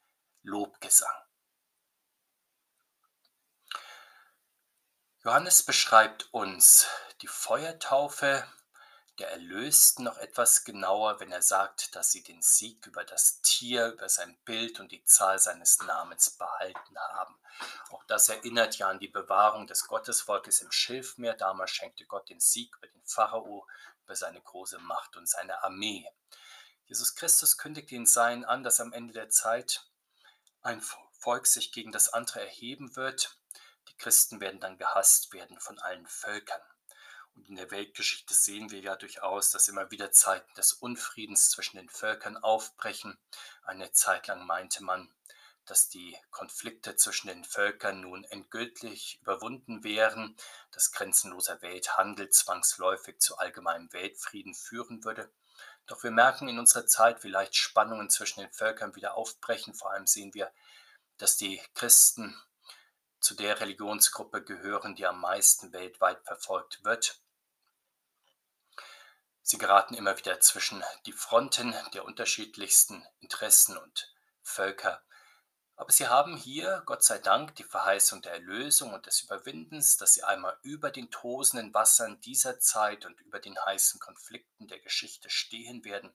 Lobgesang. 0.43 1.26
Johannes 5.27 5.61
beschreibt 5.61 6.29
uns 6.31 6.87
die 7.21 7.27
Feuertaufe 7.27 8.47
der 9.19 9.29
Erlösten 9.29 10.05
noch 10.05 10.17
etwas 10.19 10.63
genauer, 10.63 11.19
wenn 11.19 11.33
er 11.33 11.41
sagt, 11.41 11.97
dass 11.97 12.13
sie 12.13 12.23
den 12.23 12.41
Sieg 12.41 12.87
über 12.87 13.03
das 13.03 13.41
Tier, 13.41 13.87
über 13.87 14.07
sein 14.07 14.37
Bild 14.45 14.79
und 14.79 14.93
die 14.93 15.03
Zahl 15.03 15.37
seines 15.37 15.79
Namens 15.79 16.29
behalten 16.29 16.97
haben. 16.97 17.35
Auch 17.89 18.05
das 18.05 18.29
erinnert 18.29 18.77
ja 18.77 18.87
an 18.87 18.99
die 18.99 19.09
Bewahrung 19.09 19.67
des 19.67 19.87
Gottesvolkes 19.87 20.61
im 20.61 20.71
Schilfmeer. 20.71 21.33
Damals 21.33 21.71
schenkte 21.71 22.05
Gott 22.05 22.29
den 22.29 22.39
Sieg 22.39 22.73
über 22.77 22.87
den 22.87 23.03
Pharao, 23.03 23.67
über 24.05 24.15
seine 24.15 24.39
große 24.39 24.79
Macht 24.79 25.17
und 25.17 25.27
seine 25.27 25.61
Armee. 25.61 26.09
Jesus 26.85 27.15
Christus 27.15 27.57
kündigt 27.57 27.91
den 27.91 28.05
Sein 28.05 28.45
an, 28.45 28.63
dass 28.63 28.79
am 28.79 28.93
Ende 28.93 29.11
der 29.11 29.29
Zeit 29.29 29.89
ein 30.61 30.81
Volk 31.19 31.47
sich 31.47 31.73
gegen 31.73 31.91
das 31.91 32.13
andere 32.13 32.39
erheben 32.39 32.95
wird 32.95 33.36
Christen 33.97 34.39
werden 34.39 34.59
dann 34.59 34.77
gehasst 34.77 35.33
werden 35.33 35.59
von 35.59 35.79
allen 35.79 36.07
Völkern. 36.07 36.61
Und 37.35 37.47
in 37.49 37.55
der 37.55 37.69
Weltgeschichte 37.69 38.33
sehen 38.33 38.71
wir 38.71 38.79
ja 38.79 38.95
durchaus, 38.95 39.51
dass 39.51 39.67
immer 39.67 39.91
wieder 39.91 40.11
Zeiten 40.11 40.51
des 40.55 40.73
Unfriedens 40.73 41.49
zwischen 41.49 41.77
den 41.77 41.89
Völkern 41.89 42.37
aufbrechen. 42.37 43.17
Eine 43.63 43.91
Zeit 43.91 44.27
lang 44.27 44.45
meinte 44.45 44.83
man, 44.83 45.13
dass 45.67 45.89
die 45.89 46.17
Konflikte 46.31 46.95
zwischen 46.95 47.27
den 47.27 47.43
Völkern 47.43 48.01
nun 48.01 48.23
endgültig 48.23 49.19
überwunden 49.21 49.83
wären, 49.83 50.35
dass 50.71 50.91
grenzenloser 50.91 51.61
Welthandel 51.61 52.29
zwangsläufig 52.29 53.19
zu 53.19 53.37
allgemeinem 53.37 53.91
Weltfrieden 53.93 54.55
führen 54.55 55.03
würde. 55.03 55.29
Doch 55.85 56.03
wir 56.03 56.11
merken 56.11 56.47
in 56.47 56.59
unserer 56.59 56.87
Zeit, 56.87 57.23
wie 57.23 57.29
leicht 57.29 57.55
Spannungen 57.55 58.09
zwischen 58.09 58.39
den 58.39 58.51
Völkern 58.51 58.95
wieder 58.95 59.15
aufbrechen. 59.15 59.73
Vor 59.73 59.91
allem 59.91 60.07
sehen 60.07 60.33
wir, 60.33 60.51
dass 61.17 61.37
die 61.37 61.61
Christen 61.75 62.35
zu 63.19 63.35
der 63.35 63.59
Religionsgruppe 63.59 64.43
gehören, 64.43 64.95
die 64.95 65.05
am 65.05 65.19
meisten 65.21 65.73
weltweit 65.73 66.23
verfolgt 66.23 66.83
wird. 66.83 67.19
Sie 69.41 69.57
geraten 69.57 69.95
immer 69.95 70.17
wieder 70.17 70.39
zwischen 70.39 70.83
die 71.05 71.13
Fronten 71.13 71.73
der 71.93 72.05
unterschiedlichsten 72.05 73.05
Interessen 73.19 73.77
und 73.77 74.13
Völker. 74.41 75.01
Aber 75.75 75.91
sie 75.91 76.07
haben 76.07 76.35
hier, 76.35 76.81
Gott 76.85 77.03
sei 77.03 77.19
Dank, 77.19 77.55
die 77.55 77.63
Verheißung 77.63 78.21
der 78.21 78.33
Erlösung 78.33 78.93
und 78.93 79.05
des 79.05 79.21
Überwindens, 79.21 79.95
dass 79.97 80.15
sie 80.15 80.23
einmal 80.23 80.57
über 80.63 80.89
den 80.89 81.11
tosenden 81.11 81.73
Wassern 81.73 82.19
dieser 82.21 82.59
Zeit 82.59 83.05
und 83.05 83.21
über 83.21 83.39
den 83.39 83.57
heißen 83.63 83.99
Konflikten 83.99 84.67
der 84.67 84.79
Geschichte 84.79 85.29
stehen 85.29 85.85
werden 85.85 86.13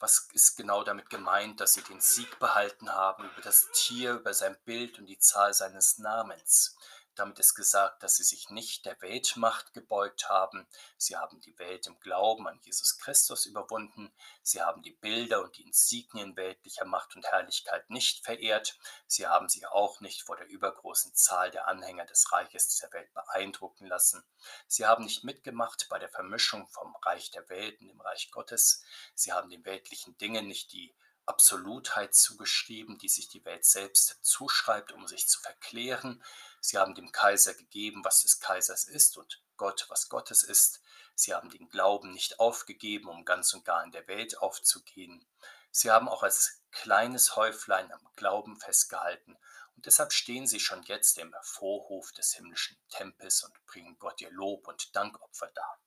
was 0.00 0.28
ist 0.32 0.56
genau 0.56 0.84
damit 0.84 1.10
gemeint, 1.10 1.60
dass 1.60 1.74
sie 1.74 1.82
den 1.82 2.00
Sieg 2.00 2.38
behalten 2.38 2.90
haben 2.90 3.24
über 3.24 3.42
das 3.42 3.68
Tier, 3.72 4.14
über 4.14 4.34
sein 4.34 4.56
Bild 4.64 4.98
und 4.98 5.06
die 5.06 5.18
Zahl 5.18 5.52
seines 5.54 5.98
Namens. 5.98 6.76
Damit 7.18 7.40
ist 7.40 7.54
gesagt, 7.54 8.04
dass 8.04 8.14
sie 8.14 8.22
sich 8.22 8.48
nicht 8.48 8.86
der 8.86 9.00
Weltmacht 9.02 9.74
gebeugt 9.74 10.28
haben. 10.28 10.68
Sie 10.96 11.16
haben 11.16 11.40
die 11.40 11.58
Welt 11.58 11.88
im 11.88 11.98
Glauben 11.98 12.46
an 12.46 12.60
Jesus 12.62 12.96
Christus 12.98 13.44
überwunden. 13.44 14.12
Sie 14.44 14.62
haben 14.62 14.82
die 14.82 14.92
Bilder 14.92 15.42
und 15.42 15.56
die 15.56 15.64
Insignien 15.64 16.36
weltlicher 16.36 16.84
Macht 16.84 17.16
und 17.16 17.26
Herrlichkeit 17.26 17.90
nicht 17.90 18.24
verehrt. 18.24 18.78
Sie 19.08 19.26
haben 19.26 19.48
sich 19.48 19.66
auch 19.66 20.00
nicht 20.00 20.22
vor 20.22 20.36
der 20.36 20.46
übergroßen 20.46 21.12
Zahl 21.16 21.50
der 21.50 21.66
Anhänger 21.66 22.06
des 22.06 22.30
Reiches 22.30 22.68
dieser 22.68 22.92
Welt 22.92 23.12
beeindrucken 23.14 23.86
lassen. 23.86 24.22
Sie 24.68 24.86
haben 24.86 25.02
nicht 25.02 25.24
mitgemacht 25.24 25.88
bei 25.90 25.98
der 25.98 26.08
Vermischung 26.08 26.68
vom 26.68 26.94
Reich 27.02 27.32
der 27.32 27.48
Welt 27.48 27.80
und 27.80 27.88
dem 27.88 28.00
Reich 28.00 28.30
Gottes. 28.30 28.84
Sie 29.16 29.32
haben 29.32 29.50
den 29.50 29.64
weltlichen 29.64 30.16
Dingen 30.18 30.46
nicht 30.46 30.72
die 30.72 30.94
Absolutheit 31.28 32.14
zugeschrieben, 32.14 32.98
die 32.98 33.08
sich 33.08 33.28
die 33.28 33.44
Welt 33.44 33.64
selbst 33.64 34.18
zuschreibt, 34.22 34.92
um 34.92 35.06
sich 35.06 35.28
zu 35.28 35.40
verklären. 35.40 36.22
Sie 36.60 36.78
haben 36.78 36.94
dem 36.94 37.12
Kaiser 37.12 37.54
gegeben, 37.54 38.04
was 38.04 38.22
des 38.22 38.40
Kaisers 38.40 38.84
ist 38.84 39.16
und 39.16 39.42
Gott, 39.56 39.86
was 39.88 40.08
Gottes 40.08 40.42
ist. 40.42 40.80
Sie 41.14 41.34
haben 41.34 41.50
den 41.50 41.68
Glauben 41.68 42.12
nicht 42.12 42.40
aufgegeben, 42.40 43.08
um 43.08 43.24
ganz 43.24 43.52
und 43.54 43.64
gar 43.64 43.84
in 43.84 43.90
der 43.90 44.06
Welt 44.06 44.38
aufzugehen. 44.38 45.26
Sie 45.70 45.90
haben 45.90 46.08
auch 46.08 46.22
als 46.22 46.62
kleines 46.70 47.36
Häuflein 47.36 47.92
am 47.92 48.08
Glauben 48.16 48.58
festgehalten 48.58 49.36
und 49.78 49.86
deshalb 49.86 50.12
stehen 50.12 50.48
sie 50.48 50.58
schon 50.58 50.82
jetzt 50.82 51.18
im 51.18 51.32
Vorhof 51.40 52.10
des 52.12 52.34
himmlischen 52.34 52.76
Tempels 52.88 53.44
und 53.44 53.54
bringen 53.66 53.96
Gott 54.00 54.20
ihr 54.20 54.30
Lob 54.32 54.66
und 54.66 54.96
Dankopfer 54.96 55.46
dar. 55.54 55.78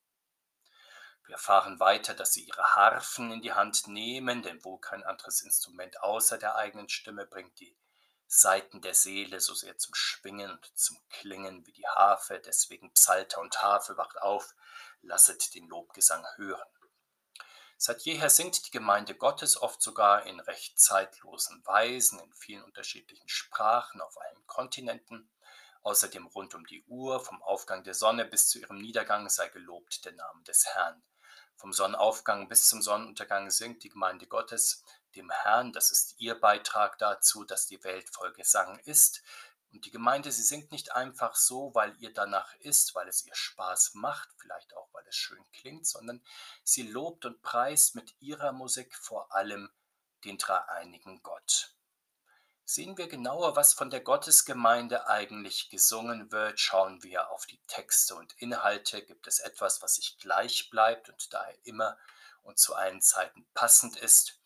Wir 1.31 1.35
erfahren 1.35 1.79
weiter, 1.79 2.13
dass 2.13 2.33
sie 2.33 2.43
ihre 2.43 2.75
Harfen 2.75 3.31
in 3.31 3.41
die 3.41 3.53
Hand 3.53 3.87
nehmen, 3.87 4.41
denn 4.41 4.65
wohl 4.65 4.81
kein 4.81 5.01
anderes 5.05 5.41
Instrument 5.43 6.03
außer 6.03 6.37
der 6.37 6.57
eigenen 6.57 6.89
Stimme 6.89 7.25
bringt 7.25 7.57
die 7.61 7.73
Saiten 8.27 8.81
der 8.81 8.93
Seele 8.93 9.39
so 9.39 9.53
sehr 9.53 9.77
zum 9.77 9.95
Schwingen 9.95 10.51
und 10.51 10.77
zum 10.77 10.99
Klingen 11.07 11.65
wie 11.65 11.71
die 11.71 11.87
Harfe, 11.87 12.41
deswegen 12.45 12.91
Psalter 12.91 13.39
und 13.39 13.63
Harfe 13.63 13.95
wacht 13.95 14.21
auf, 14.21 14.53
lasset 15.03 15.55
den 15.55 15.69
Lobgesang 15.69 16.27
hören. 16.35 16.67
Seit 17.77 18.01
jeher 18.01 18.29
singt 18.29 18.67
die 18.67 18.71
Gemeinde 18.71 19.15
Gottes 19.15 19.55
oft 19.55 19.81
sogar 19.81 20.25
in 20.25 20.41
recht 20.41 20.77
zeitlosen 20.81 21.65
Weisen, 21.65 22.19
in 22.19 22.33
vielen 22.33 22.63
unterschiedlichen 22.65 23.29
Sprachen 23.29 24.01
auf 24.01 24.19
allen 24.19 24.47
Kontinenten. 24.47 25.31
Außerdem 25.83 26.27
rund 26.27 26.55
um 26.55 26.67
die 26.67 26.83
Uhr, 26.87 27.23
vom 27.23 27.41
Aufgang 27.41 27.85
der 27.85 27.93
Sonne 27.93 28.25
bis 28.25 28.49
zu 28.49 28.59
ihrem 28.59 28.79
Niedergang 28.79 29.29
sei 29.29 29.47
gelobt 29.47 30.03
der 30.03 30.11
Name 30.11 30.43
des 30.43 30.65
Herrn. 30.65 31.01
Vom 31.61 31.73
Sonnenaufgang 31.73 32.47
bis 32.47 32.67
zum 32.67 32.81
Sonnenuntergang 32.81 33.51
singt 33.51 33.83
die 33.83 33.89
Gemeinde 33.89 34.25
Gottes 34.25 34.83
dem 35.15 35.29
Herrn. 35.29 35.71
Das 35.71 35.91
ist 35.91 36.15
ihr 36.17 36.33
Beitrag 36.33 36.97
dazu, 36.97 37.43
dass 37.43 37.67
die 37.67 37.83
Welt 37.83 38.09
voll 38.09 38.33
Gesang 38.33 38.79
ist. 38.79 39.21
Und 39.71 39.85
die 39.85 39.91
Gemeinde, 39.91 40.31
sie 40.31 40.41
singt 40.41 40.71
nicht 40.71 40.93
einfach 40.93 41.35
so, 41.35 41.69
weil 41.75 41.95
ihr 41.99 42.11
danach 42.11 42.55
ist, 42.55 42.95
weil 42.95 43.07
es 43.07 43.27
ihr 43.27 43.35
Spaß 43.35 43.93
macht, 43.93 44.29
vielleicht 44.37 44.75
auch, 44.75 44.89
weil 44.91 45.05
es 45.07 45.15
schön 45.15 45.45
klingt, 45.51 45.85
sondern 45.85 46.23
sie 46.63 46.81
lobt 46.81 47.25
und 47.25 47.43
preist 47.43 47.93
mit 47.93 48.19
ihrer 48.19 48.53
Musik 48.53 48.95
vor 48.95 49.31
allem 49.31 49.69
den 50.25 50.39
dreieinigen 50.39 51.21
Gott. 51.21 51.75
Sehen 52.73 52.97
wir 52.97 53.09
genauer, 53.09 53.57
was 53.57 53.73
von 53.73 53.89
der 53.89 53.99
Gottesgemeinde 53.99 55.09
eigentlich 55.09 55.69
gesungen 55.69 56.31
wird, 56.31 56.57
schauen 56.57 57.03
wir 57.03 57.29
auf 57.29 57.45
die 57.45 57.59
Texte 57.67 58.15
und 58.15 58.31
Inhalte. 58.37 59.01
Gibt 59.01 59.27
es 59.27 59.39
etwas, 59.39 59.81
was 59.81 59.95
sich 59.95 60.17
gleich 60.19 60.69
bleibt 60.69 61.09
und 61.09 61.33
daher 61.33 61.53
immer 61.65 61.97
und 62.43 62.59
zu 62.59 62.73
allen 62.73 63.01
Zeiten 63.01 63.45
passend 63.53 63.97
ist? 63.97 64.39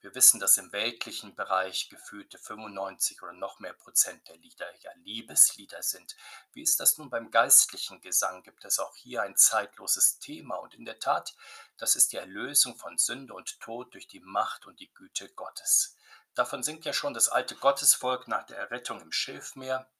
Wir 0.00 0.14
wissen, 0.14 0.40
dass 0.40 0.58
im 0.58 0.70
weltlichen 0.72 1.34
Bereich 1.34 1.88
gefühlte 1.88 2.36
95 2.36 3.22
oder 3.22 3.32
noch 3.32 3.60
mehr 3.60 3.72
Prozent 3.72 4.28
der 4.28 4.36
Lieder 4.36 4.70
ja 4.80 4.90
Liebeslieder 4.96 5.82
sind. 5.82 6.16
Wie 6.52 6.60
ist 6.60 6.80
das 6.80 6.98
nun 6.98 7.08
beim 7.08 7.30
geistlichen 7.30 8.02
Gesang? 8.02 8.42
Gibt 8.42 8.62
es 8.66 8.78
auch 8.78 8.94
hier 8.94 9.22
ein 9.22 9.38
zeitloses 9.38 10.18
Thema? 10.18 10.56
Und 10.56 10.74
in 10.74 10.84
der 10.84 10.98
Tat, 10.98 11.34
das 11.78 11.96
ist 11.96 12.12
die 12.12 12.18
Erlösung 12.18 12.76
von 12.76 12.98
Sünde 12.98 13.32
und 13.32 13.58
Tod 13.58 13.94
durch 13.94 14.06
die 14.06 14.20
Macht 14.20 14.66
und 14.66 14.80
die 14.80 14.92
Güte 14.92 15.30
Gottes. 15.30 15.96
Davon 16.34 16.62
singt 16.62 16.84
ja 16.84 16.92
schon 16.92 17.14
das 17.14 17.28
alte 17.28 17.56
Gottesvolk 17.56 18.28
nach 18.28 18.44
der 18.44 18.58
Errettung 18.58 19.00
im 19.00 19.12
Schilfmeer. 19.12 19.90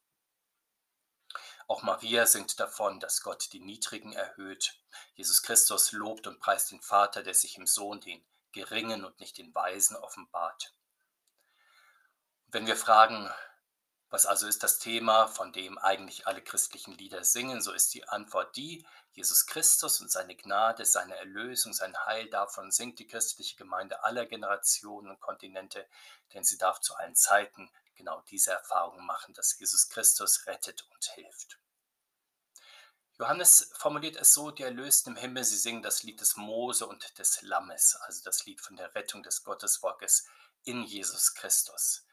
Auch 1.67 1.83
Maria 1.83 2.27
singt 2.27 2.59
davon, 2.59 2.99
dass 2.99 3.23
Gott 3.23 3.53
die 3.53 3.61
Niedrigen 3.61 4.13
erhöht. 4.13 4.75
Jesus 5.15 5.43
Christus 5.43 5.93
lobt 5.93 6.27
und 6.27 6.41
preist 6.41 6.71
den 6.73 6.81
Vater, 6.81 7.23
der 7.23 7.35
sich 7.35 7.57
im 7.57 7.67
Sohn 7.67 8.01
den 8.01 8.25
Geringen 8.53 9.05
und 9.05 9.21
nicht 9.21 9.39
den 9.39 9.55
Weisen 9.55 9.97
offenbart. 9.97 10.75
Wenn 12.49 12.67
wir 12.67 12.77
fragen, 12.77 13.31
was 14.11 14.27
also 14.27 14.49
ist 14.49 14.63
das 14.63 14.79
Thema, 14.81 15.29
von 15.29 15.53
dem 15.53 15.79
eigentlich 15.79 16.27
alle 16.27 16.43
christlichen 16.43 16.99
Lieder 16.99 17.25
singen, 17.25 17.63
so 17.63 17.73
ist 17.73 17.95
die 17.95 18.09
Antwort 18.09 18.57
die, 18.57 18.85
Jesus 19.13 19.47
Christus 19.47 20.01
und 20.01 20.11
seine 20.11 20.37
Gnade, 20.37 20.85
seine 20.85 21.17
Erlösung, 21.17 21.73
sein 21.73 21.97
Heil, 22.07 22.29
davon 22.29 22.71
singt 22.71 22.99
die 22.99 23.07
christliche 23.07 23.57
Gemeinde 23.57 24.05
aller 24.05 24.27
Generationen 24.27 25.11
und 25.11 25.21
Kontinente, 25.21 25.87
denn 26.35 26.45
sie 26.45 26.59
darf 26.59 26.81
zu 26.81 26.95
allen 26.97 27.15
Zeiten 27.15 27.71
genau 27.95 28.21
diese 28.31 28.53
Erfahrung 28.53 29.05
machen, 29.05 29.35
dass 29.35 29.59
Jesus 29.59 29.89
Christus 29.89 30.47
rettet 30.47 30.87
und 30.91 31.05
hilft. 31.15 31.59
Johannes 33.19 33.71
formuliert 33.77 34.17
es 34.17 34.33
so, 34.33 34.51
die 34.51 34.63
Erlösten 34.63 35.15
im 35.15 35.21
Himmel, 35.21 35.45
sie 35.45 35.59
singen 35.59 35.83
das 35.83 36.03
Lied 36.03 36.21
des 36.21 36.37
Mose 36.37 36.87
und 36.87 37.19
des 37.19 37.43
Lammes, 37.43 37.97
also 38.03 38.23
das 38.25 38.47
Lied 38.47 38.61
von 38.61 38.77
der 38.77 38.95
Rettung 38.95 39.23
des 39.23 39.45
Gottesvolkes 39.45 40.27
in 40.65 40.83
Jesus 40.83 41.35
Christus. 41.35 42.07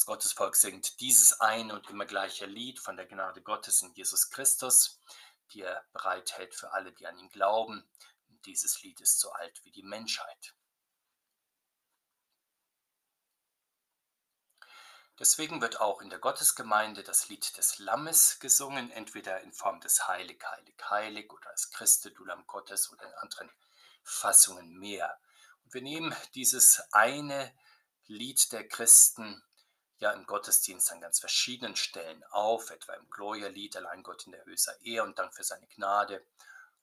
Das 0.00 0.06
Gottesvolk 0.06 0.56
singt 0.56 0.98
dieses 1.00 1.42
eine 1.42 1.74
und 1.74 1.90
immer 1.90 2.06
gleiche 2.06 2.46
Lied 2.46 2.78
von 2.78 2.96
der 2.96 3.04
Gnade 3.04 3.42
Gottes 3.42 3.82
in 3.82 3.92
Jesus 3.92 4.30
Christus, 4.30 4.98
die 5.52 5.60
er 5.60 5.84
bereithält 5.92 6.54
für 6.54 6.72
alle, 6.72 6.90
die 6.90 7.06
an 7.06 7.18
ihn 7.18 7.28
glauben. 7.28 7.86
Und 8.30 8.46
dieses 8.46 8.80
Lied 8.80 8.98
ist 9.02 9.20
so 9.20 9.30
alt 9.32 9.62
wie 9.62 9.70
die 9.70 9.82
Menschheit. 9.82 10.54
Deswegen 15.18 15.60
wird 15.60 15.82
auch 15.82 16.00
in 16.00 16.08
der 16.08 16.18
Gottesgemeinde 16.18 17.02
das 17.02 17.28
Lied 17.28 17.58
des 17.58 17.78
Lammes 17.78 18.38
gesungen, 18.38 18.90
entweder 18.92 19.42
in 19.42 19.52
Form 19.52 19.82
des 19.82 20.08
Heilig, 20.08 20.42
Heilig, 20.42 20.76
Heilig 20.88 21.30
oder 21.30 21.50
als 21.50 21.72
Christe, 21.72 22.10
du 22.10 22.24
Lamm 22.24 22.46
Gottes 22.46 22.90
oder 22.90 23.06
in 23.06 23.14
anderen 23.16 23.50
Fassungen 24.02 24.78
mehr. 24.78 25.20
Und 25.62 25.74
wir 25.74 25.82
nehmen 25.82 26.16
dieses 26.34 26.80
eine 26.90 27.54
Lied 28.06 28.50
der 28.52 28.66
Christen 28.66 29.44
ja 30.00 30.10
im 30.12 30.26
Gottesdienst 30.26 30.90
an 30.92 31.00
ganz 31.00 31.20
verschiedenen 31.20 31.76
Stellen 31.76 32.24
auf, 32.30 32.70
etwa 32.70 32.94
im 32.94 33.08
Gloria-Lied, 33.10 33.76
allein 33.76 34.02
Gott 34.02 34.26
in 34.26 34.32
der 34.32 34.44
Höchster 34.44 34.74
Ehe 34.80 35.02
und 35.02 35.18
Dank 35.18 35.34
für 35.34 35.44
seine 35.44 35.66
Gnade 35.68 36.24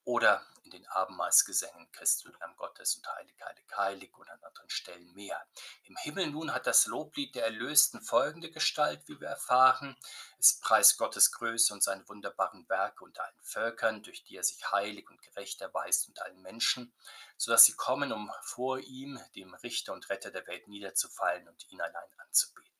oder 0.07 0.41
in 0.63 0.71
den 0.71 0.87
Abendmahlsgesängen 0.87 1.91
Christus 1.91 2.31
Lamm 2.39 2.55
Gottes 2.55 2.95
und 2.95 3.05
Heilig, 3.15 3.35
Heilig, 3.43 3.65
Heilig 3.75 4.17
und 4.17 4.29
an 4.29 4.41
anderen 4.41 4.69
Stellen 4.69 5.13
mehr. 5.13 5.45
Im 5.83 5.97
Himmel 5.97 6.27
nun 6.27 6.53
hat 6.53 6.65
das 6.67 6.85
Loblied 6.85 7.35
der 7.35 7.43
Erlösten 7.43 8.01
folgende 8.01 8.49
Gestalt, 8.49 9.01
wie 9.07 9.19
wir 9.19 9.27
erfahren. 9.27 9.97
Es 10.39 10.59
preist 10.61 10.97
Gottes 10.97 11.31
Größe 11.31 11.73
und 11.73 11.83
seine 11.83 12.07
wunderbaren 12.07 12.69
Werke 12.69 13.03
unter 13.03 13.25
allen 13.25 13.41
Völkern, 13.41 14.03
durch 14.03 14.23
die 14.23 14.37
er 14.37 14.43
sich 14.43 14.71
heilig 14.71 15.09
und 15.09 15.21
gerecht 15.21 15.59
erweist 15.59 16.07
unter 16.07 16.23
allen 16.23 16.41
Menschen, 16.41 16.93
sodass 17.35 17.65
sie 17.65 17.73
kommen, 17.73 18.13
um 18.13 18.31
vor 18.43 18.79
ihm, 18.79 19.19
dem 19.35 19.53
Richter 19.55 19.91
und 19.91 20.09
Retter 20.09 20.31
der 20.31 20.47
Welt, 20.47 20.67
niederzufallen 20.69 21.47
und 21.49 21.69
ihn 21.69 21.81
allein 21.81 22.09
anzubeten. 22.19 22.76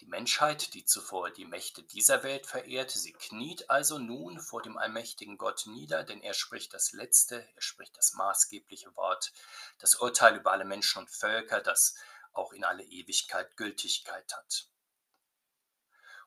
Die 0.00 0.06
Menschheit, 0.06 0.72
die 0.72 0.86
zuvor 0.86 1.30
die 1.30 1.44
Mächte 1.44 1.82
dieser 1.82 2.22
Welt 2.22 2.46
verehrte, 2.46 2.98
sie 2.98 3.12
kniet 3.12 3.68
also 3.68 3.98
nun 3.98 4.40
vor 4.40 4.62
dem 4.62 4.78
allmächtigen 4.78 5.36
Gott 5.36 5.66
nieder, 5.66 6.04
denn 6.04 6.22
er 6.22 6.32
spricht 6.32 6.72
das 6.72 6.92
letzte, 6.92 7.46
er 7.54 7.62
spricht 7.62 7.98
das 7.98 8.14
maßgebliche 8.14 8.96
Wort, 8.96 9.30
das 9.78 9.96
Urteil 9.96 10.36
über 10.36 10.52
alle 10.52 10.64
Menschen 10.64 11.00
und 11.00 11.10
Völker, 11.10 11.60
das 11.60 11.96
auch 12.32 12.54
in 12.54 12.64
alle 12.64 12.82
Ewigkeit 12.82 13.58
Gültigkeit 13.58 14.34
hat. 14.34 14.68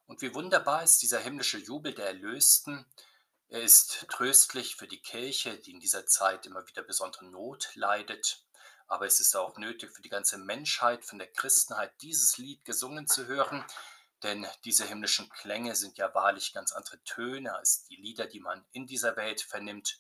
Und 0.06 0.22
wie 0.22 0.36
wunderbar 0.36 0.84
ist 0.84 1.02
dieser 1.02 1.20
himmlische 1.20 1.58
Jubel 1.58 1.96
der 1.96 2.06
Erlösten. 2.06 2.86
Er 3.48 3.64
ist 3.64 4.06
tröstlich 4.10 4.76
für 4.76 4.88
die 4.88 5.02
Kirche, 5.02 5.58
die 5.58 5.72
in 5.72 5.80
dieser 5.80 6.06
Zeit 6.06 6.46
immer 6.46 6.68
wieder 6.68 6.84
besondere 6.84 7.26
Not 7.26 7.72
leidet 7.74 8.44
aber 8.88 9.06
es 9.06 9.20
ist 9.20 9.36
auch 9.36 9.58
nötig 9.58 9.92
für 9.92 10.02
die 10.02 10.10
ganze 10.10 10.38
Menschheit, 10.38 11.06
von 11.06 11.20
der 11.20 11.32
Christenheit, 11.32 11.92
dieses 12.02 12.38
Lied 12.38 12.64
gesungen 12.66 13.08
zu 13.08 13.28
hören, 13.28 13.66
denn 14.24 14.48
diese 14.64 14.86
himmlischen 14.86 15.30
Klänge 15.30 15.76
sind 15.76 15.98
ja 15.98 16.14
wahrlich 16.14 16.54
ganz 16.54 16.72
andere 16.72 17.04
Töne 17.04 17.56
als 17.56 17.84
die 17.86 17.98
Lieder, 17.98 18.26
die 18.26 18.40
man 18.40 18.66
in 18.72 18.88
dieser 18.88 19.18
Welt 19.18 19.42
vernimmt. 19.42 20.00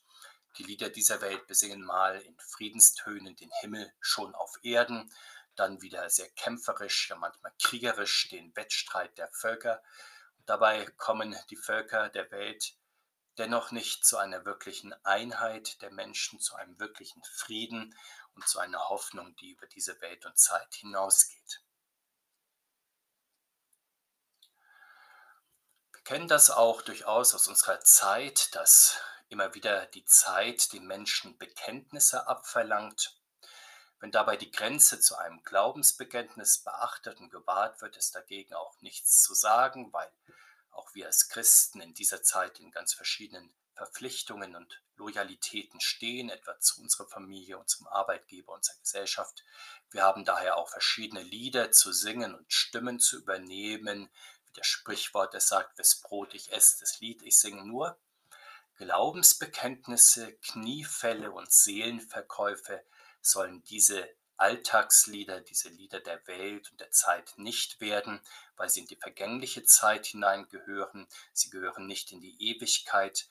Die 0.57 0.63
Lieder 0.63 0.89
dieser 0.89 1.19
Welt 1.21 1.45
besingen 1.47 1.83
mal 1.83 2.21
in 2.21 2.37
Friedenstönen 2.39 3.35
den 3.35 3.51
Himmel 3.61 3.91
schon 3.99 4.33
auf 4.35 4.57
Erden, 4.63 5.11
dann 5.55 5.81
wieder 5.81 6.09
sehr 6.09 6.29
kämpferisch, 6.29 7.09
ja 7.09 7.15
manchmal 7.15 7.51
kriegerisch 7.61 8.29
den 8.29 8.55
Wettstreit 8.55 9.17
der 9.17 9.29
Völker. 9.31 9.83
Dabei 10.45 10.85
kommen 10.97 11.35
die 11.49 11.57
Völker 11.57 12.09
der 12.09 12.31
Welt 12.31 12.75
dennoch 13.37 13.71
nicht 13.71 14.05
zu 14.05 14.17
einer 14.17 14.45
wirklichen 14.45 14.93
Einheit 15.05 15.81
der 15.81 15.91
Menschen, 15.91 16.39
zu 16.39 16.55
einem 16.55 16.79
wirklichen 16.79 17.23
Frieden 17.23 17.97
und 18.35 18.47
zu 18.47 18.59
einer 18.59 18.89
Hoffnung, 18.89 19.35
die 19.37 19.51
über 19.51 19.67
diese 19.67 19.99
Welt 20.01 20.25
und 20.25 20.37
Zeit 20.37 20.73
hinausgeht. 20.75 21.61
Wir 25.91 26.03
kennen 26.03 26.27
das 26.27 26.49
auch 26.49 26.81
durchaus 26.81 27.33
aus 27.33 27.47
unserer 27.47 27.79
Zeit, 27.81 28.53
dass 28.55 28.99
immer 29.29 29.53
wieder 29.55 29.85
die 29.87 30.05
Zeit 30.05 30.73
den 30.73 30.85
Menschen 30.85 31.37
Bekenntnisse 31.37 32.27
abverlangt. 32.27 33.19
Wenn 33.99 34.11
dabei 34.11 34.35
die 34.35 34.51
Grenze 34.51 34.99
zu 34.99 35.15
einem 35.15 35.41
Glaubensbekenntnis 35.43 36.59
beachtet 36.59 37.19
und 37.19 37.29
gewahrt 37.29 37.81
wird, 37.81 37.95
ist 37.95 38.13
dagegen 38.15 38.53
auch 38.53 38.79
nichts 38.81 39.23
zu 39.23 39.33
sagen, 39.33 39.93
weil 39.93 40.11
auch 40.73 40.93
wir 40.93 41.07
als 41.07 41.29
Christen 41.29 41.81
in 41.81 41.93
dieser 41.93 42.23
Zeit 42.23 42.59
in 42.59 42.71
ganz 42.71 42.93
verschiedenen 42.93 43.53
Verpflichtungen 43.75 44.55
und 44.55 44.81
Loyalitäten 44.95 45.79
stehen, 45.81 46.29
etwa 46.29 46.59
zu 46.59 46.81
unserer 46.81 47.07
Familie, 47.07 47.57
unserem 47.57 47.87
Arbeitgeber, 47.87 48.53
unserer 48.53 48.77
Gesellschaft. 48.79 49.43
Wir 49.89 50.03
haben 50.03 50.25
daher 50.25 50.57
auch 50.57 50.69
verschiedene 50.69 51.23
Lieder 51.23 51.71
zu 51.71 51.91
singen 51.91 52.35
und 52.35 52.51
Stimmen 52.51 52.99
zu 52.99 53.17
übernehmen, 53.17 54.09
wie 54.45 54.53
das 54.53 54.67
Sprichwort, 54.67 55.33
das 55.33 55.47
sagt, 55.47 55.77
wes 55.79 56.01
Brot 56.01 56.33
ich 56.33 56.51
esse, 56.51 56.79
das 56.79 56.99
Lied 56.99 57.21
ich 57.23 57.39
singe 57.39 57.65
nur. 57.65 57.99
Glaubensbekenntnisse, 58.77 60.33
Kniefälle 60.37 61.31
und 61.31 61.51
Seelenverkäufe 61.51 62.83
sollen 63.21 63.63
diese 63.63 64.07
Alltagslieder, 64.37 65.41
diese 65.41 65.69
Lieder 65.69 65.99
der 65.99 66.25
Welt 66.27 66.71
und 66.71 66.79
der 66.79 66.91
Zeit 66.91 67.33
nicht 67.37 67.79
werden, 67.81 68.21
weil 68.55 68.69
sie 68.69 68.81
in 68.81 68.87
die 68.87 68.95
vergängliche 68.95 69.63
Zeit 69.63 70.07
hineingehören. 70.07 71.07
Sie 71.31 71.49
gehören 71.49 71.85
nicht 71.87 72.11
in 72.11 72.21
die 72.21 72.35
Ewigkeit. 72.39 73.27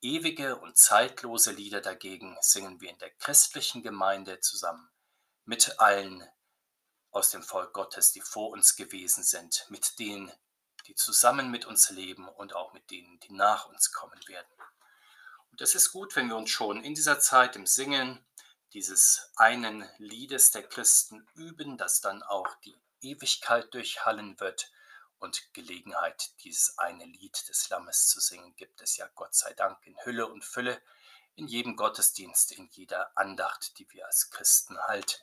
Ewige 0.00 0.56
und 0.56 0.76
zeitlose 0.76 1.52
Lieder 1.52 1.80
dagegen 1.80 2.36
singen 2.40 2.80
wir 2.80 2.90
in 2.90 2.98
der 2.98 3.10
christlichen 3.10 3.82
Gemeinde 3.82 4.40
zusammen 4.40 4.90
mit 5.44 5.78
allen 5.80 6.26
aus 7.10 7.30
dem 7.30 7.42
Volk 7.42 7.72
Gottes, 7.72 8.12
die 8.12 8.20
vor 8.20 8.50
uns 8.50 8.74
gewesen 8.74 9.22
sind, 9.22 9.66
mit 9.68 9.98
denen, 9.98 10.32
die 10.86 10.94
zusammen 10.94 11.50
mit 11.50 11.66
uns 11.66 11.90
leben 11.90 12.26
und 12.28 12.54
auch 12.54 12.72
mit 12.72 12.90
denen, 12.90 13.20
die 13.20 13.32
nach 13.32 13.66
uns 13.66 13.92
kommen 13.92 14.18
werden. 14.26 14.48
Und 15.50 15.60
es 15.60 15.74
ist 15.74 15.92
gut, 15.92 16.16
wenn 16.16 16.28
wir 16.28 16.36
uns 16.36 16.50
schon 16.50 16.82
in 16.82 16.94
dieser 16.94 17.20
Zeit 17.20 17.56
im 17.56 17.66
Singen 17.66 18.24
dieses 18.72 19.30
einen 19.36 19.88
Liedes 19.98 20.50
der 20.50 20.62
Christen 20.62 21.26
üben, 21.34 21.76
das 21.76 22.00
dann 22.00 22.22
auch 22.22 22.48
die 22.64 22.76
Ewigkeit 23.00 23.72
durchhallen 23.74 24.40
wird 24.40 24.70
und 25.18 25.52
Gelegenheit, 25.52 26.32
dieses 26.42 26.78
eine 26.78 27.04
Lied 27.04 27.48
des 27.48 27.68
Lammes 27.68 28.08
zu 28.08 28.20
singen, 28.20 28.56
gibt 28.56 28.80
es 28.82 28.96
ja 28.96 29.08
Gott 29.14 29.34
sei 29.34 29.52
Dank 29.54 29.78
in 29.86 29.96
Hülle 30.04 30.26
und 30.26 30.44
Fülle 30.44 30.80
in 31.34 31.46
jedem 31.46 31.76
Gottesdienst, 31.76 32.52
in 32.52 32.68
jeder 32.72 33.16
Andacht, 33.16 33.78
die 33.78 33.90
wir 33.92 34.06
als 34.06 34.30
Christen 34.30 34.78
halten. 34.78 35.22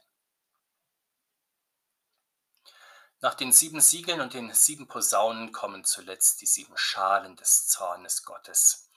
Nach 3.21 3.35
den 3.35 3.51
sieben 3.51 3.81
Siegeln 3.81 4.21
und 4.21 4.33
den 4.33 4.53
sieben 4.53 4.87
Posaunen 4.87 5.51
kommen 5.51 5.83
zuletzt 5.83 6.39
die 6.39 6.45
sieben 6.45 6.77
Schalen 6.77 7.35
des 7.35 7.67
Zornes 7.67 8.23
Gottes. 8.23 8.89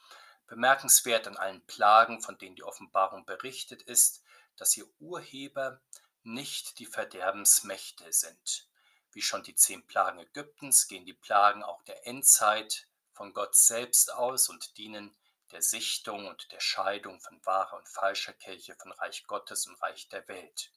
Bemerkenswert 0.47 1.27
an 1.27 1.35
allen 1.35 1.65
Plagen, 1.65 2.21
von 2.21 2.37
denen 2.37 2.55
die 2.55 2.63
Offenbarung 2.63 3.25
berichtet 3.25 3.81
ist, 3.81 4.22
dass 4.57 4.77
ihr 4.77 4.87
Urheber 4.99 5.81
nicht 6.23 6.79
die 6.79 6.85
Verderbensmächte 6.85 8.11
sind. 8.11 8.67
Wie 9.11 9.21
schon 9.21 9.43
die 9.43 9.55
zehn 9.55 9.85
Plagen 9.85 10.19
Ägyptens 10.19 10.87
gehen 10.87 11.05
die 11.05 11.13
Plagen 11.13 11.63
auch 11.63 11.83
der 11.83 12.07
Endzeit 12.07 12.87
von 13.11 13.33
Gott 13.33 13.55
selbst 13.55 14.11
aus 14.11 14.49
und 14.49 14.77
dienen 14.77 15.15
der 15.51 15.61
Sichtung 15.61 16.27
und 16.27 16.51
der 16.51 16.59
Scheidung 16.59 17.19
von 17.19 17.39
wahrer 17.45 17.77
und 17.77 17.87
falscher 17.87 18.33
Kirche, 18.33 18.75
von 18.75 18.91
Reich 18.93 19.27
Gottes 19.27 19.67
und 19.67 19.79
Reich 19.81 20.09
der 20.09 20.27
Welt. 20.27 20.71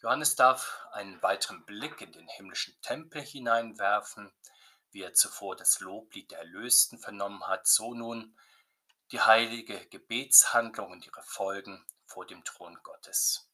Johannes 0.00 0.36
darf 0.36 0.86
einen 0.92 1.20
weiteren 1.22 1.64
Blick 1.64 2.00
in 2.00 2.12
den 2.12 2.28
himmlischen 2.28 2.80
Tempel 2.82 3.20
hineinwerfen, 3.20 4.32
wie 4.92 5.02
er 5.02 5.12
zuvor 5.12 5.56
das 5.56 5.80
Loblied 5.80 6.30
der 6.30 6.38
Erlösten 6.38 7.00
vernommen 7.00 7.46
hat, 7.48 7.66
so 7.66 7.94
nun 7.94 8.38
die 9.10 9.20
heilige 9.20 9.86
Gebetshandlung 9.86 10.92
und 10.92 11.04
ihre 11.04 11.22
Folgen 11.22 11.84
vor 12.08 12.26
dem 12.26 12.42
Thron 12.44 12.78
Gottes. 12.82 13.48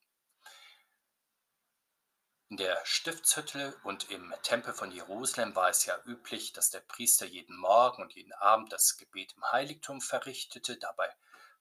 In 2.51 2.59
der 2.59 2.81
Stiftshütte 2.85 3.77
und 3.83 4.11
im 4.11 4.33
Tempel 4.43 4.73
von 4.73 4.93
Jerusalem 4.93 5.57
war 5.57 5.71
es 5.71 5.87
ja 5.87 5.99
üblich, 6.05 6.53
dass 6.53 6.71
der 6.71 6.81
Priester 6.81 7.27
jeden 7.27 7.57
Morgen 7.57 8.03
und 8.03 8.15
jeden 8.15 8.33
Abend 8.35 8.73
das 8.73 8.97
Gebet 8.97 9.33
im 9.37 9.51
Heiligtum 9.51 10.01
verrichtete. 10.01 10.77
Dabei 10.77 11.11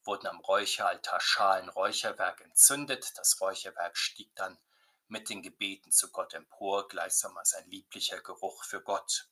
wurden 0.04 0.28
am 0.28 0.40
Räucheraltar 0.40 1.20
Schalen 1.20 1.70
Räucherwerk 1.70 2.42
entzündet. 2.42 3.18
Das 3.18 3.42
Räucherwerk 3.42 3.98
stieg 3.98 4.36
dann 4.36 4.60
mit 5.08 5.30
den 5.30 5.42
Gebeten 5.42 5.92
zu 5.92 6.12
Gott 6.12 6.34
empor, 6.34 6.88
gleichsam 6.88 7.38
als 7.38 7.54
ein 7.56 7.68
lieblicher 7.70 8.22
Geruch 8.22 8.64
für 8.64 8.82
Gott. 8.82 9.28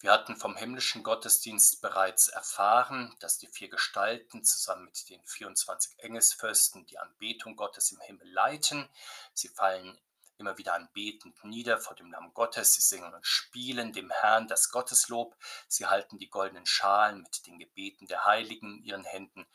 Wir 0.00 0.12
hatten 0.12 0.36
vom 0.36 0.56
himmlischen 0.56 1.02
Gottesdienst 1.02 1.80
bereits 1.80 2.28
erfahren, 2.28 3.16
dass 3.20 3.38
die 3.38 3.48
vier 3.48 3.70
Gestalten 3.70 4.44
zusammen 4.44 4.84
mit 4.84 5.08
den 5.08 5.24
24 5.24 5.98
Engelsfürsten 5.98 6.84
die 6.84 6.98
Anbetung 6.98 7.56
Gottes 7.56 7.92
im 7.92 8.00
Himmel 8.00 8.30
leiten. 8.30 8.88
Sie 9.32 9.48
fallen 9.48 9.98
immer 10.38 10.58
wieder 10.58 10.74
anbetend 10.74 11.42
nieder 11.44 11.78
vor 11.78 11.96
dem 11.96 12.10
Lamm 12.10 12.34
Gottes. 12.34 12.74
Sie 12.74 12.82
singen 12.82 13.14
und 13.14 13.26
spielen 13.26 13.94
dem 13.94 14.10
Herrn 14.10 14.48
das 14.48 14.70
Gotteslob. 14.70 15.34
Sie 15.66 15.86
halten 15.86 16.18
die 16.18 16.28
goldenen 16.28 16.66
Schalen 16.66 17.22
mit 17.22 17.46
den 17.46 17.58
Gebeten 17.58 18.06
der 18.06 18.26
Heiligen 18.26 18.78
in 18.78 18.84
ihren 18.84 19.04
Händen, 19.04 19.46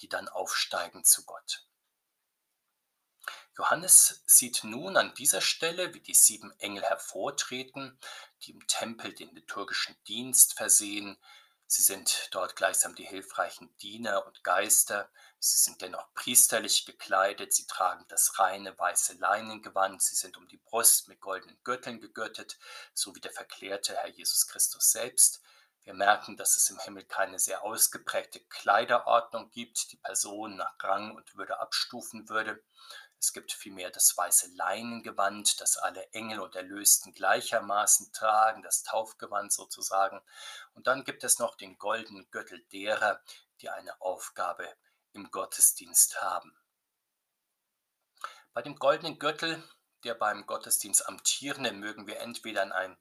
die 0.00 0.08
dann 0.08 0.28
aufsteigen 0.28 1.04
zu 1.04 1.24
Gott. 1.26 1.66
Johannes 3.56 4.22
sieht 4.26 4.64
nun 4.64 4.96
an 4.96 5.14
dieser 5.14 5.40
Stelle, 5.40 5.92
wie 5.94 6.00
die 6.00 6.14
sieben 6.14 6.52
Engel 6.58 6.82
hervortreten, 6.82 7.98
die 8.42 8.52
im 8.52 8.66
Tempel 8.66 9.12
den 9.12 9.34
liturgischen 9.34 9.96
Dienst 10.06 10.54
versehen. 10.54 11.18
Sie 11.66 11.82
sind 11.82 12.28
dort 12.32 12.56
gleichsam 12.56 12.94
die 12.94 13.06
hilfreichen 13.06 13.76
Diener 13.76 14.26
und 14.26 14.42
Geister. 14.42 15.08
Sie 15.38 15.58
sind 15.58 15.80
dennoch 15.82 16.12
priesterlich 16.14 16.84
gekleidet. 16.84 17.52
Sie 17.52 17.66
tragen 17.66 18.04
das 18.08 18.38
reine 18.38 18.76
weiße 18.76 19.14
Leinengewand. 19.14 20.02
Sie 20.02 20.16
sind 20.16 20.36
um 20.36 20.48
die 20.48 20.56
Brust 20.56 21.06
mit 21.06 21.20
goldenen 21.20 21.58
Gürteln 21.62 22.00
gegürtet, 22.00 22.58
so 22.92 23.14
wie 23.14 23.20
der 23.20 23.30
verklärte 23.30 23.96
Herr 23.96 24.10
Jesus 24.10 24.48
Christus 24.48 24.90
selbst. 24.90 25.42
Wir 25.84 25.94
merken, 25.94 26.36
dass 26.36 26.56
es 26.56 26.68
im 26.70 26.78
Himmel 26.78 27.04
keine 27.04 27.38
sehr 27.38 27.62
ausgeprägte 27.62 28.40
Kleiderordnung 28.40 29.50
gibt, 29.50 29.92
die 29.92 29.96
Personen 29.96 30.56
nach 30.56 30.74
Rang 30.80 31.14
und 31.14 31.36
Würde 31.36 31.60
abstufen 31.60 32.28
würde. 32.28 32.62
Es 33.20 33.34
gibt 33.34 33.52
vielmehr 33.52 33.90
das 33.90 34.16
weiße 34.16 34.48
Leinengewand, 34.54 35.60
das 35.60 35.76
alle 35.76 36.10
Engel 36.12 36.40
und 36.40 36.56
Erlösten 36.56 37.12
gleichermaßen 37.12 38.14
tragen, 38.14 38.62
das 38.62 38.82
Taufgewand 38.82 39.52
sozusagen. 39.52 40.22
Und 40.72 40.86
dann 40.86 41.04
gibt 41.04 41.22
es 41.22 41.38
noch 41.38 41.54
den 41.54 41.78
goldenen 41.78 42.30
Gürtel 42.30 42.64
derer, 42.72 43.20
die 43.60 43.68
eine 43.68 44.00
Aufgabe 44.00 44.66
im 45.12 45.30
Gottesdienst 45.30 46.22
haben. 46.22 46.56
Bei 48.54 48.62
dem 48.62 48.76
goldenen 48.76 49.18
Gürtel, 49.18 49.62
der 50.04 50.14
beim 50.14 50.46
Gottesdienst 50.46 51.06
amtierende, 51.06 51.72
mögen 51.72 52.06
wir 52.06 52.20
entweder 52.20 52.62
an 52.62 52.72
einen 52.72 52.96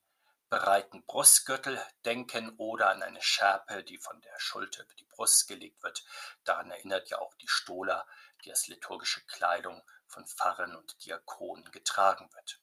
breiten 0.49 1.05
Brustgürtel 1.05 1.81
denken 2.03 2.53
oder 2.57 2.89
an 2.89 3.03
eine 3.03 3.21
Schärpe, 3.21 3.83
die 3.83 3.97
von 3.97 4.19
der 4.19 4.37
Schulter 4.37 4.83
über 4.83 4.93
die 4.95 5.05
Brust 5.05 5.47
gelegt 5.47 5.81
wird. 5.81 6.03
Daran 6.43 6.71
erinnert 6.71 7.09
ja 7.09 7.19
auch 7.19 7.33
die 7.35 7.47
Stola, 7.47 8.05
die 8.43 8.49
als 8.49 8.67
liturgische 8.67 9.21
Kleidung 9.27 9.81
von 10.09 10.25
Pfarrern 10.27 10.75
und 10.75 11.05
Diakonen 11.05 11.71
getragen 11.71 12.29
wird. 12.33 12.61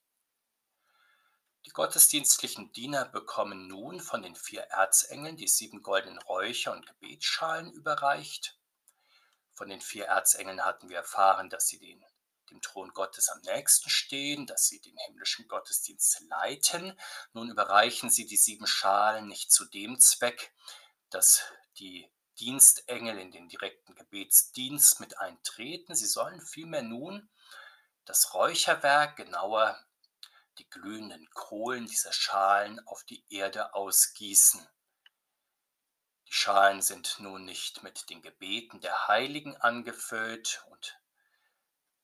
Die 1.67 1.71
gottesdienstlichen 1.71 2.71
Diener 2.73 3.07
bekommen 3.07 3.67
nun 3.67 4.01
von 4.01 4.23
den 4.23 4.37
vier 4.37 4.63
Erzengeln 4.63 5.37
die 5.37 5.49
sieben 5.49 5.83
goldenen 5.83 6.19
Räucher 6.19 6.73
und 6.73 6.87
Gebetsschalen 6.87 7.73
überreicht. 7.73 8.57
Von 9.53 9.69
den 9.69 9.81
vier 9.81 10.07
Erzengeln 10.07 10.65
hatten 10.65 10.89
wir 10.89 10.99
erfahren, 10.99 11.51
dass 11.51 11.67
sie 11.67 11.81
den, 11.81 12.05
dem 12.51 12.61
Thron 12.61 12.91
Gottes 12.91 13.29
am 13.31 13.41
nächsten 13.41 13.91
stehen, 13.91 14.47
dass 14.47 14.69
sie 14.69 14.81
den 14.81 14.97
himmlischen 15.07 15.49
Gottesdienst 15.49 16.21
leiten. 16.29 16.97
Nun 17.33 17.51
überreichen 17.51 18.11
sie 18.11 18.27
die 18.27 18.37
sieben 18.37 18.69
Schalen 18.69 19.27
nicht 19.27 19.51
zu 19.51 19.65
dem 19.65 19.99
Zweck, 19.99 20.55
dass 21.11 21.43
die 21.79 22.09
Dienstengel 22.39 23.19
in 23.19 23.33
den 23.33 23.49
direkten 23.49 23.97
Gebetsdienst 23.97 25.01
mit 25.01 25.19
eintreten. 25.19 25.97
Sie 25.97 26.07
sollen 26.07 26.41
vielmehr 26.41 26.83
nun 26.83 27.29
das 28.07 28.35
Räucherwerk, 28.35 29.17
genauer 29.17 29.79
die 30.59 30.69
glühenden 30.71 31.29
Kohlen 31.31 31.87
dieser 31.87 32.13
Schalen 32.13 32.81
auf 32.87 33.05
die 33.05 33.25
Erde 33.29 33.75
ausgießen. 33.75 34.67
Die 36.29 36.33
Schalen 36.33 36.81
sind 36.81 37.17
nun 37.19 37.45
nicht 37.45 37.83
mit 37.83 38.09
den 38.09 38.23
Gebeten 38.23 38.81
der 38.81 39.09
Heiligen 39.09 39.57
angefüllt 39.57 40.65
und 40.71 40.99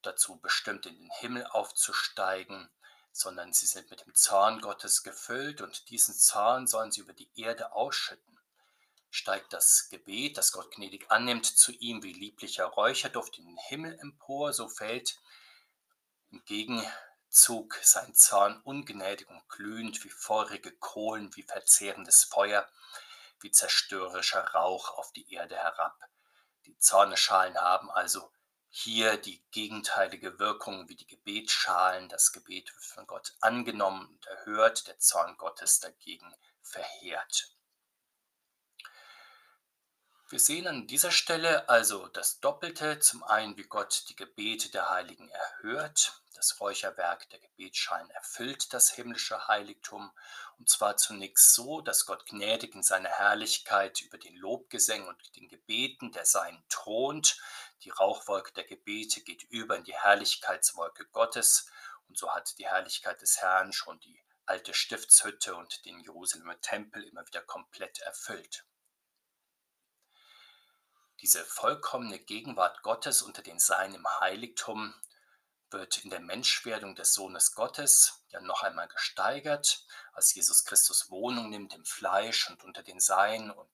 dazu 0.02 0.36
bestimmt 0.36 0.86
in 0.86 0.96
den 0.96 1.10
Himmel 1.20 1.46
aufzusteigen, 1.46 2.68
sondern 3.12 3.52
sie 3.52 3.66
sind 3.66 3.90
mit 3.90 4.04
dem 4.04 4.14
Zorn 4.14 4.60
Gottes 4.60 5.02
gefüllt 5.02 5.60
und 5.60 5.88
diesen 5.90 6.14
Zorn 6.14 6.66
sollen 6.66 6.90
sie 6.90 7.00
über 7.00 7.12
die 7.12 7.30
Erde 7.36 7.72
ausschütten. 7.72 8.38
Steigt 9.10 9.52
das 9.52 9.88
Gebet, 9.90 10.38
das 10.38 10.52
Gott 10.52 10.74
gnädig 10.74 11.10
annimmt, 11.10 11.46
zu 11.46 11.72
ihm 11.72 12.02
wie 12.02 12.12
lieblicher 12.12 12.64
Räucherduft 12.64 13.38
in 13.38 13.46
den 13.46 13.58
Himmel 13.58 13.98
empor, 14.00 14.52
so 14.52 14.68
fällt 14.68 15.20
im 16.32 16.42
Gegenzug 16.46 17.78
sein 17.82 18.14
Zorn 18.14 18.60
ungnädig 18.62 19.28
und 19.28 19.48
glühend 19.48 20.02
wie 20.04 20.10
feurige 20.10 20.72
Kohlen, 20.72 21.34
wie 21.36 21.42
verzehrendes 21.42 22.24
Feuer, 22.24 22.68
wie 23.40 23.50
zerstörerischer 23.50 24.42
Rauch 24.54 24.90
auf 24.98 25.12
die 25.12 25.32
Erde 25.32 25.56
herab. 25.56 25.98
Die 26.64 26.76
Zorneschalen 26.78 27.56
haben 27.58 27.90
also 27.90 28.32
hier 28.70 29.18
die 29.18 29.44
gegenteilige 29.50 30.38
Wirkung 30.38 30.88
wie 30.88 30.96
die 30.96 31.06
Gebetsschalen. 31.06 32.08
Das 32.08 32.32
Gebet 32.32 32.72
wird 32.72 32.84
von 32.84 33.06
Gott 33.06 33.34
angenommen 33.40 34.06
und 34.06 34.26
erhört, 34.26 34.86
der 34.86 34.98
Zorn 34.98 35.36
Gottes 35.36 35.80
dagegen 35.80 36.34
verheert. 36.62 37.52
Wir 40.32 40.40
sehen 40.40 40.66
an 40.66 40.86
dieser 40.86 41.10
Stelle 41.10 41.68
also 41.68 42.06
das 42.08 42.40
Doppelte, 42.40 42.98
zum 43.00 43.22
einen, 43.22 43.58
wie 43.58 43.64
Gott 43.64 44.04
die 44.08 44.16
Gebete 44.16 44.70
der 44.70 44.88
Heiligen 44.88 45.28
erhört, 45.28 46.21
das 46.42 46.58
Räucherwerk 46.58 47.30
der 47.30 47.38
Gebetsschein 47.38 48.10
erfüllt 48.10 48.72
das 48.72 48.90
himmlische 48.90 49.46
Heiligtum, 49.46 50.10
und 50.58 50.68
zwar 50.68 50.96
zunächst 50.96 51.54
so, 51.54 51.80
dass 51.80 52.04
Gott 52.04 52.26
gnädig 52.26 52.74
in 52.74 52.82
seiner 52.82 53.10
Herrlichkeit 53.10 54.02
über 54.02 54.18
den 54.18 54.34
Lobgesängen 54.34 55.06
und 55.06 55.36
den 55.36 55.48
Gebeten 55.48 56.10
der 56.10 56.26
Sein 56.26 56.64
thront. 56.68 57.40
Die 57.84 57.90
Rauchwolke 57.90 58.52
der 58.54 58.64
Gebete 58.64 59.20
geht 59.20 59.44
über 59.44 59.76
in 59.76 59.84
die 59.84 59.94
Herrlichkeitswolke 59.94 61.06
Gottes, 61.12 61.70
und 62.08 62.18
so 62.18 62.34
hat 62.34 62.58
die 62.58 62.66
Herrlichkeit 62.66 63.22
des 63.22 63.40
Herrn 63.40 63.72
schon 63.72 64.00
die 64.00 64.20
alte 64.44 64.74
Stiftshütte 64.74 65.54
und 65.54 65.84
den 65.84 66.00
Jerusalemer 66.00 66.60
Tempel 66.60 67.04
immer 67.04 67.24
wieder 67.24 67.42
komplett 67.42 68.00
erfüllt. 68.00 68.64
Diese 71.20 71.44
vollkommene 71.44 72.18
Gegenwart 72.18 72.82
Gottes 72.82 73.22
unter 73.22 73.42
den 73.42 73.60
Seinen 73.60 73.94
im 73.94 74.20
Heiligtum 74.20 74.92
wird 75.72 76.04
in 76.04 76.10
der 76.10 76.20
Menschwerdung 76.20 76.94
des 76.94 77.14
Sohnes 77.14 77.54
Gottes 77.54 78.24
ja 78.30 78.40
noch 78.40 78.62
einmal 78.62 78.88
gesteigert, 78.88 79.86
als 80.12 80.34
Jesus 80.34 80.64
Christus 80.64 81.10
Wohnung 81.10 81.50
nimmt 81.50 81.74
im 81.74 81.84
Fleisch 81.84 82.48
und 82.50 82.64
unter 82.64 82.82
den 82.82 83.00
Seinen 83.00 83.50
und 83.50 83.70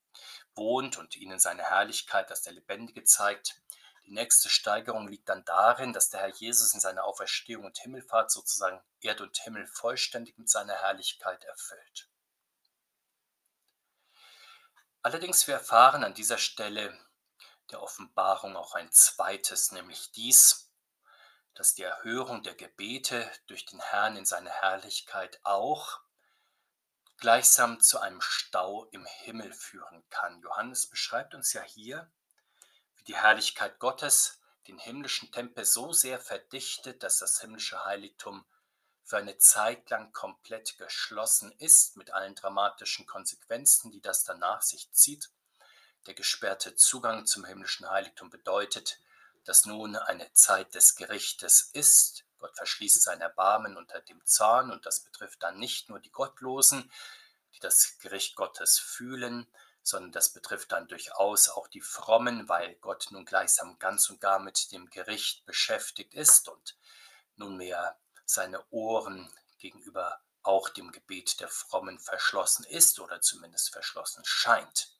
wohnt 0.54 0.96
und 0.96 1.16
ihnen 1.16 1.38
seine 1.38 1.62
Herrlichkeit 1.62 2.30
als 2.30 2.42
der 2.42 2.52
Lebendige 2.52 3.04
zeigt. 3.04 3.60
Die 4.04 4.12
nächste 4.12 4.48
Steigerung 4.48 5.06
liegt 5.08 5.28
dann 5.28 5.44
darin, 5.44 5.92
dass 5.92 6.10
der 6.10 6.20
Herr 6.20 6.34
Jesus 6.34 6.74
in 6.74 6.80
seiner 6.80 7.04
Auferstehung 7.04 7.64
und 7.64 7.78
Himmelfahrt 7.78 8.30
sozusagen 8.30 8.82
Erd 9.00 9.20
und 9.20 9.36
Himmel 9.38 9.66
vollständig 9.66 10.38
mit 10.38 10.48
seiner 10.48 10.74
Herrlichkeit 10.74 11.44
erfüllt. 11.44 12.08
Allerdings 15.02 15.46
wir 15.46 15.54
erfahren 15.54 16.04
an 16.04 16.14
dieser 16.14 16.38
Stelle 16.38 16.98
der 17.70 17.82
Offenbarung 17.82 18.56
auch 18.56 18.74
ein 18.74 18.90
zweites, 18.90 19.72
nämlich 19.72 20.10
dies, 20.12 20.67
dass 21.58 21.74
die 21.74 21.82
Erhörung 21.82 22.44
der 22.44 22.54
Gebete 22.54 23.28
durch 23.48 23.66
den 23.66 23.80
Herrn 23.80 24.16
in 24.16 24.24
seine 24.24 24.48
Herrlichkeit 24.48 25.40
auch 25.42 25.98
gleichsam 27.16 27.80
zu 27.80 27.98
einem 27.98 28.20
Stau 28.20 28.84
im 28.92 29.04
Himmel 29.04 29.52
führen 29.52 30.04
kann. 30.08 30.40
Johannes 30.40 30.86
beschreibt 30.86 31.34
uns 31.34 31.52
ja 31.52 31.62
hier, 31.62 32.08
wie 32.94 33.02
die 33.02 33.16
Herrlichkeit 33.16 33.80
Gottes 33.80 34.38
den 34.68 34.78
himmlischen 34.78 35.32
Tempel 35.32 35.64
so 35.64 35.92
sehr 35.92 36.20
verdichtet, 36.20 37.02
dass 37.02 37.18
das 37.18 37.40
himmlische 37.40 37.84
Heiligtum 37.84 38.44
für 39.02 39.16
eine 39.16 39.36
Zeit 39.38 39.90
lang 39.90 40.12
komplett 40.12 40.78
geschlossen 40.78 41.50
ist, 41.58 41.96
mit 41.96 42.12
allen 42.12 42.36
dramatischen 42.36 43.04
Konsequenzen, 43.04 43.90
die 43.90 44.00
das 44.00 44.22
dann 44.22 44.38
nach 44.38 44.62
sich 44.62 44.92
zieht. 44.92 45.28
Der 46.06 46.14
gesperrte 46.14 46.76
Zugang 46.76 47.26
zum 47.26 47.44
himmlischen 47.44 47.90
Heiligtum 47.90 48.30
bedeutet, 48.30 49.00
dass 49.48 49.64
nun 49.64 49.96
eine 49.96 50.30
Zeit 50.34 50.74
des 50.74 50.94
Gerichtes 50.94 51.70
ist. 51.72 52.24
Gott 52.38 52.54
verschließt 52.54 53.02
sein 53.02 53.22
Erbarmen 53.22 53.78
unter 53.78 54.00
dem 54.00 54.24
Zorn 54.26 54.70
und 54.70 54.84
das 54.84 55.00
betrifft 55.00 55.42
dann 55.42 55.58
nicht 55.58 55.88
nur 55.88 56.00
die 56.00 56.12
Gottlosen, 56.12 56.92
die 57.54 57.60
das 57.60 57.98
Gericht 57.98 58.36
Gottes 58.36 58.78
fühlen, 58.78 59.46
sondern 59.82 60.12
das 60.12 60.34
betrifft 60.34 60.72
dann 60.72 60.86
durchaus 60.86 61.48
auch 61.48 61.66
die 61.66 61.80
Frommen, 61.80 62.46
weil 62.50 62.74
Gott 62.76 63.08
nun 63.10 63.24
gleichsam 63.24 63.78
ganz 63.78 64.10
und 64.10 64.20
gar 64.20 64.38
mit 64.38 64.70
dem 64.70 64.90
Gericht 64.90 65.46
beschäftigt 65.46 66.12
ist 66.12 66.50
und 66.50 66.76
nunmehr 67.36 67.98
seine 68.26 68.62
Ohren 68.68 69.32
gegenüber 69.58 70.20
auch 70.42 70.68
dem 70.68 70.92
Gebet 70.92 71.40
der 71.40 71.48
Frommen 71.48 71.98
verschlossen 71.98 72.64
ist 72.66 73.00
oder 73.00 73.22
zumindest 73.22 73.72
verschlossen 73.72 74.22
scheint. 74.26 74.97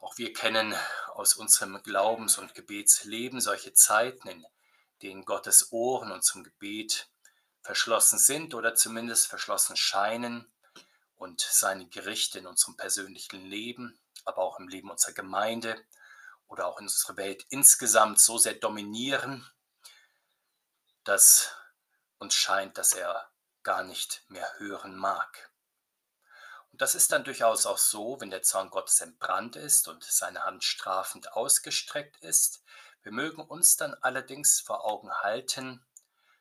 Auch 0.00 0.16
wir 0.16 0.32
kennen 0.32 0.74
aus 1.14 1.34
unserem 1.34 1.82
Glaubens- 1.82 2.38
und 2.38 2.54
Gebetsleben 2.54 3.40
solche 3.40 3.72
Zeiten, 3.72 4.28
in 4.28 4.46
denen 5.02 5.24
Gottes 5.24 5.72
Ohren 5.72 6.12
unserem 6.12 6.44
Gebet 6.44 7.08
verschlossen 7.62 8.18
sind 8.18 8.54
oder 8.54 8.74
zumindest 8.74 9.26
verschlossen 9.26 9.76
scheinen 9.76 10.50
und 11.16 11.40
seine 11.40 11.88
Gerichte 11.88 12.38
in 12.38 12.46
unserem 12.46 12.76
persönlichen 12.76 13.44
Leben, 13.44 13.98
aber 14.24 14.38
auch 14.38 14.58
im 14.58 14.68
Leben 14.68 14.90
unserer 14.90 15.12
Gemeinde 15.12 15.76
oder 16.46 16.66
auch 16.66 16.78
in 16.78 16.86
unserer 16.86 17.16
Welt 17.16 17.44
insgesamt 17.50 18.20
so 18.20 18.38
sehr 18.38 18.54
dominieren, 18.54 19.50
dass 21.04 21.54
uns 22.18 22.34
scheint, 22.34 22.78
dass 22.78 22.92
er 22.92 23.30
gar 23.62 23.82
nicht 23.82 24.24
mehr 24.28 24.50
hören 24.58 24.96
mag. 24.96 25.50
Und 26.78 26.82
das 26.82 26.94
ist 26.94 27.10
dann 27.10 27.24
durchaus 27.24 27.66
auch 27.66 27.76
so, 27.76 28.20
wenn 28.20 28.30
der 28.30 28.42
Zorn 28.42 28.70
Gottes 28.70 29.00
entbrannt 29.00 29.56
ist 29.56 29.88
und 29.88 30.04
seine 30.04 30.44
Hand 30.44 30.62
strafend 30.62 31.32
ausgestreckt 31.32 32.18
ist. 32.22 32.62
Wir 33.02 33.10
mögen 33.10 33.42
uns 33.42 33.76
dann 33.76 33.94
allerdings 33.94 34.60
vor 34.60 34.84
Augen 34.84 35.12
halten, 35.12 35.84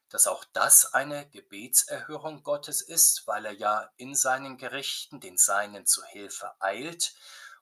dass 0.09 0.27
auch 0.27 0.45
das 0.53 0.93
eine 0.93 1.27
Gebetserhörung 1.31 2.43
Gottes 2.43 2.83
ist, 2.83 3.25
weil 3.25 3.47
er 3.47 3.53
ja 3.53 3.89
in 3.97 4.13
seinen 4.13 4.59
Gerichten 4.59 5.19
den 5.19 5.39
Seinen 5.39 5.87
zu 5.87 6.03
Hilfe 6.05 6.53
eilt. 6.59 7.15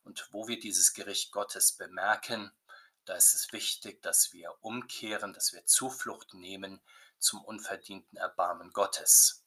Und 0.03 0.27
wo 0.33 0.49
wir 0.49 0.59
dieses 0.59 0.93
Gericht 0.93 1.31
Gottes 1.31 1.77
bemerken, 1.77 2.51
da 3.05 3.13
ist 3.15 3.35
es 3.35 3.53
wichtig, 3.53 4.01
dass 4.01 4.33
wir 4.33 4.53
umkehren, 4.59 5.31
dass 5.31 5.53
wir 5.53 5.65
Zuflucht 5.65 6.33
nehmen 6.33 6.81
zum 7.19 7.41
unverdienten 7.41 8.17
Erbarmen 8.17 8.71
Gottes. 8.71 9.44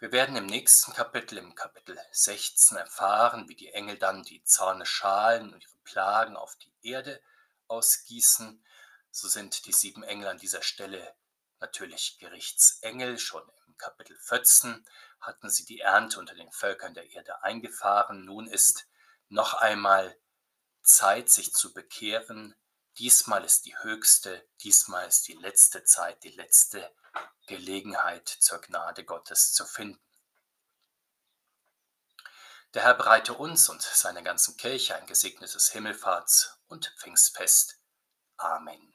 Wir 0.00 0.12
werden 0.12 0.36
im 0.36 0.46
nächsten 0.46 0.92
Kapitel, 0.92 1.38
im 1.38 1.56
Kapitel 1.56 1.98
16, 2.12 2.76
erfahren, 2.76 3.48
wie 3.48 3.56
die 3.56 3.72
Engel 3.72 3.98
dann 3.98 4.22
die 4.22 4.44
Zorne 4.44 4.86
schalen 4.86 5.52
und 5.52 5.64
ihre 5.64 5.76
Plagen 5.82 6.36
auf 6.36 6.54
die 6.54 6.72
Erde 6.82 7.20
ausgießen. 7.66 8.64
So 9.10 9.26
sind 9.26 9.66
die 9.66 9.72
sieben 9.72 10.04
Engel 10.04 10.28
an 10.28 10.38
dieser 10.38 10.62
Stelle 10.62 11.16
natürlich 11.58 12.20
Gerichtsengel. 12.20 13.18
Schon 13.18 13.42
im 13.66 13.76
Kapitel 13.76 14.16
14 14.16 14.86
hatten 15.18 15.50
sie 15.50 15.64
die 15.64 15.80
Ernte 15.80 16.20
unter 16.20 16.36
den 16.36 16.52
Völkern 16.52 16.94
der 16.94 17.10
Erde 17.10 17.42
eingefahren. 17.42 18.24
Nun 18.24 18.46
ist 18.46 18.86
noch 19.28 19.54
einmal 19.54 20.16
Zeit, 20.80 21.28
sich 21.28 21.52
zu 21.52 21.74
bekehren, 21.74 22.54
Diesmal 22.98 23.44
ist 23.44 23.64
die 23.64 23.78
höchste, 23.78 24.48
diesmal 24.62 25.06
ist 25.06 25.28
die 25.28 25.34
letzte 25.34 25.84
Zeit, 25.84 26.24
die 26.24 26.30
letzte 26.30 26.92
Gelegenheit 27.46 28.28
zur 28.28 28.60
Gnade 28.60 29.04
Gottes 29.04 29.52
zu 29.52 29.64
finden. 29.64 30.02
Der 32.74 32.82
Herr 32.82 32.94
bereite 32.94 33.34
uns 33.34 33.68
und 33.68 33.80
seiner 33.82 34.22
ganzen 34.22 34.56
Kirche 34.56 34.96
ein 34.96 35.06
gesegnetes 35.06 35.72
Himmelfahrts- 35.72 36.56
und 36.66 36.92
Pfingstfest. 36.98 37.78
Amen. 38.36 38.87